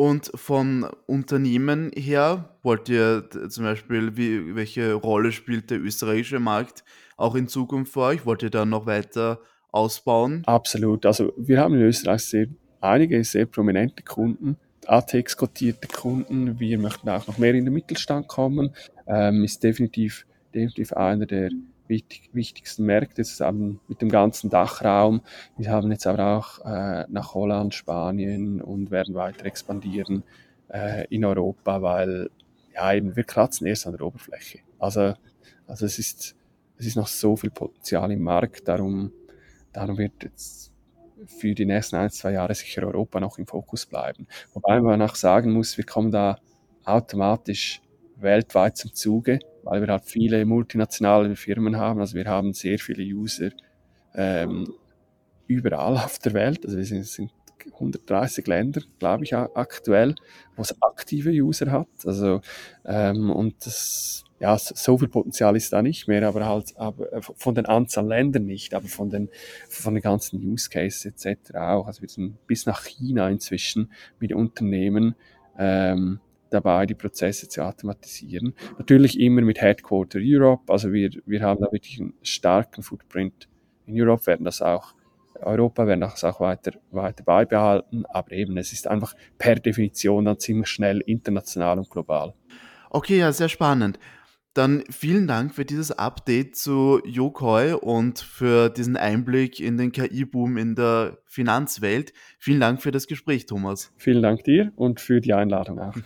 Und 0.00 0.30
von 0.34 0.86
Unternehmen 1.04 1.90
her 1.94 2.56
wollt 2.62 2.88
ihr 2.88 3.28
zum 3.50 3.64
Beispiel, 3.64 4.16
wie, 4.16 4.54
welche 4.54 4.94
Rolle 4.94 5.30
spielt 5.30 5.70
der 5.70 5.78
österreichische 5.78 6.40
Markt 6.40 6.84
auch 7.18 7.34
in 7.34 7.48
Zukunft 7.48 7.92
für 7.92 8.00
euch? 8.00 8.24
Wollt 8.24 8.42
ihr 8.42 8.48
da 8.48 8.64
noch 8.64 8.86
weiter 8.86 9.40
ausbauen? 9.72 10.42
Absolut. 10.46 11.04
Also 11.04 11.34
wir 11.36 11.60
haben 11.60 11.74
in 11.74 11.82
Österreich 11.82 12.22
sehr, 12.22 12.46
einige 12.80 13.22
sehr 13.24 13.44
prominente 13.44 14.02
Kunden, 14.02 14.56
ATX-kotierte 14.86 15.88
Kunden. 15.88 16.58
Wir 16.58 16.78
möchten 16.78 17.06
auch 17.10 17.26
noch 17.26 17.36
mehr 17.36 17.52
in 17.52 17.66
den 17.66 17.74
Mittelstand 17.74 18.26
kommen. 18.26 18.74
Ähm, 19.06 19.44
ist 19.44 19.62
definitiv, 19.62 20.24
definitiv 20.54 20.94
einer 20.94 21.26
der 21.26 21.50
wichtig, 21.90 22.30
wichtigsten 22.32 22.86
Märkte 22.86 23.22
zusammen 23.24 23.80
mit 23.88 24.00
dem 24.00 24.08
ganzen 24.08 24.48
Dachraum. 24.48 25.20
Wir 25.58 25.70
haben 25.70 25.90
jetzt 25.92 26.06
aber 26.06 26.38
auch 26.38 26.64
äh, 26.64 27.04
nach 27.08 27.34
Holland, 27.34 27.74
Spanien 27.74 28.62
und 28.62 28.90
werden 28.90 29.14
weiter 29.14 29.44
expandieren 29.44 30.22
äh, 30.72 31.06
in 31.08 31.24
Europa, 31.26 31.82
weil 31.82 32.30
ja 32.74 32.94
eben 32.94 33.14
wir 33.14 33.24
kratzen 33.24 33.66
erst 33.66 33.86
an 33.86 33.92
der 33.92 34.06
Oberfläche. 34.06 34.60
Also, 34.78 35.12
also 35.66 35.84
es 35.84 35.98
ist 35.98 36.36
es 36.80 36.86
ist 36.86 36.96
noch 36.96 37.08
so 37.08 37.36
viel 37.36 37.50
Potenzial 37.50 38.10
im 38.10 38.22
Markt, 38.22 38.66
darum, 38.66 39.12
darum 39.70 39.98
wird 39.98 40.22
jetzt 40.22 40.72
für 41.26 41.54
die 41.54 41.66
nächsten 41.66 41.96
ein, 41.96 42.08
zwei 42.08 42.32
Jahre 42.32 42.54
sicher 42.54 42.82
Europa 42.86 43.20
noch 43.20 43.36
im 43.36 43.46
Fokus 43.46 43.84
bleiben. 43.84 44.26
Wobei 44.54 44.80
man 44.80 45.02
auch 45.02 45.14
sagen 45.14 45.52
muss, 45.52 45.76
wir 45.76 45.84
kommen 45.84 46.10
da 46.10 46.38
automatisch 46.86 47.82
weltweit 48.16 48.78
zum 48.78 48.94
Zuge 48.94 49.40
weil 49.62 49.80
wir 49.80 49.88
halt 49.88 50.04
viele 50.04 50.44
multinationale 50.44 51.36
Firmen 51.36 51.76
haben. 51.76 52.00
Also 52.00 52.14
wir 52.16 52.26
haben 52.26 52.52
sehr 52.52 52.78
viele 52.78 53.02
User 53.02 53.50
ähm, 54.14 54.72
überall 55.46 55.96
auf 55.96 56.18
der 56.18 56.34
Welt. 56.34 56.64
Also 56.64 56.76
wir 56.76 56.84
sind, 56.84 57.06
sind 57.06 57.30
130 57.72 58.46
Länder, 58.46 58.82
glaube 58.98 59.24
ich, 59.24 59.34
aktuell, 59.34 60.14
wo 60.56 60.62
es 60.62 60.80
aktive 60.82 61.30
User 61.30 61.70
hat. 61.70 61.88
Also 62.04 62.40
ähm, 62.84 63.30
und 63.30 63.54
das 63.64 64.24
ja, 64.40 64.56
so 64.56 64.96
viel 64.96 65.08
Potenzial 65.08 65.54
ist 65.54 65.70
da 65.72 65.82
nicht 65.82 66.08
mehr, 66.08 66.26
aber 66.26 66.46
halt 66.46 66.74
aber 66.78 67.12
äh, 67.12 67.20
von 67.20 67.54
den 67.54 67.66
Anzahl 67.66 68.06
Ländern 68.06 68.46
nicht, 68.46 68.72
aber 68.72 68.88
von 68.88 69.10
den, 69.10 69.28
von 69.68 69.94
den 69.94 70.02
ganzen 70.02 70.42
Use 70.42 70.70
Cases 70.70 71.04
etc. 71.04 71.56
auch. 71.56 71.86
Also 71.86 72.00
wir 72.00 72.08
sind 72.08 72.46
bis 72.46 72.64
nach 72.64 72.84
China 72.84 73.28
inzwischen 73.28 73.92
mit 74.18 74.32
Unternehmen, 74.32 75.14
ähm, 75.58 76.20
dabei, 76.50 76.86
die 76.86 76.94
Prozesse 76.94 77.48
zu 77.48 77.62
automatisieren. 77.62 78.54
Natürlich 78.78 79.18
immer 79.18 79.42
mit 79.42 79.60
Headquarter 79.60 80.18
Europe, 80.22 80.72
also 80.72 80.92
wir, 80.92 81.10
wir 81.26 81.42
haben 81.42 81.60
da 81.60 81.72
wirklich 81.72 82.00
einen 82.00 82.14
starken 82.22 82.82
Footprint 82.82 83.48
in 83.86 84.00
Europe, 84.00 84.26
werden 84.26 84.44
das 84.44 84.60
auch, 84.62 84.94
Europa 85.40 85.86
werden 85.86 86.00
das 86.00 86.22
auch 86.24 86.40
weiter, 86.40 86.72
weiter 86.90 87.24
beibehalten, 87.24 88.04
aber 88.06 88.32
eben, 88.32 88.56
es 88.56 88.72
ist 88.72 88.86
einfach 88.86 89.14
per 89.38 89.54
Definition 89.56 90.26
dann 90.26 90.38
ziemlich 90.38 90.68
schnell 90.68 91.00
international 91.00 91.78
und 91.78 91.90
global. 91.90 92.34
Okay, 92.90 93.18
ja, 93.18 93.32
sehr 93.32 93.48
spannend. 93.48 93.98
Dann 94.52 94.82
vielen 94.90 95.28
Dank 95.28 95.54
für 95.54 95.64
dieses 95.64 95.92
Update 95.92 96.56
zu 96.56 97.00
Yokoi 97.04 97.74
und 97.74 98.18
für 98.18 98.68
diesen 98.68 98.96
Einblick 98.96 99.60
in 99.60 99.76
den 99.76 99.92
KI-Boom 99.92 100.56
in 100.56 100.74
der 100.74 101.18
Finanzwelt. 101.24 102.12
Vielen 102.36 102.58
Dank 102.58 102.82
für 102.82 102.90
das 102.90 103.06
Gespräch, 103.06 103.46
Thomas. 103.46 103.92
Vielen 103.96 104.22
Dank 104.22 104.42
dir 104.42 104.72
und 104.74 105.00
für 105.00 105.20
die 105.20 105.34
Einladung 105.34 105.78
auch. 105.78 105.94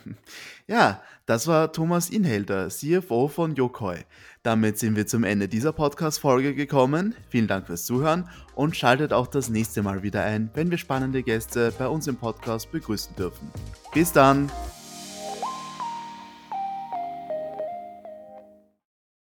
Ja, 0.66 1.02
das 1.26 1.46
war 1.46 1.72
Thomas 1.72 2.08
Inhelder, 2.08 2.70
CFO 2.70 3.28
von 3.28 3.54
Yokoi. 3.54 3.98
Damit 4.42 4.78
sind 4.78 4.96
wir 4.96 5.06
zum 5.06 5.22
Ende 5.22 5.46
dieser 5.46 5.74
Podcast-Folge 5.74 6.54
gekommen. 6.54 7.14
Vielen 7.28 7.48
Dank 7.48 7.66
fürs 7.66 7.84
Zuhören 7.84 8.30
und 8.54 8.74
schaltet 8.74 9.12
auch 9.12 9.26
das 9.26 9.50
nächste 9.50 9.82
Mal 9.82 10.02
wieder 10.02 10.24
ein, 10.24 10.48
wenn 10.54 10.70
wir 10.70 10.78
spannende 10.78 11.22
Gäste 11.22 11.70
bei 11.78 11.86
uns 11.86 12.06
im 12.06 12.16
Podcast 12.16 12.72
begrüßen 12.72 13.14
dürfen. 13.14 13.50
Bis 13.92 14.10
dann! 14.10 14.50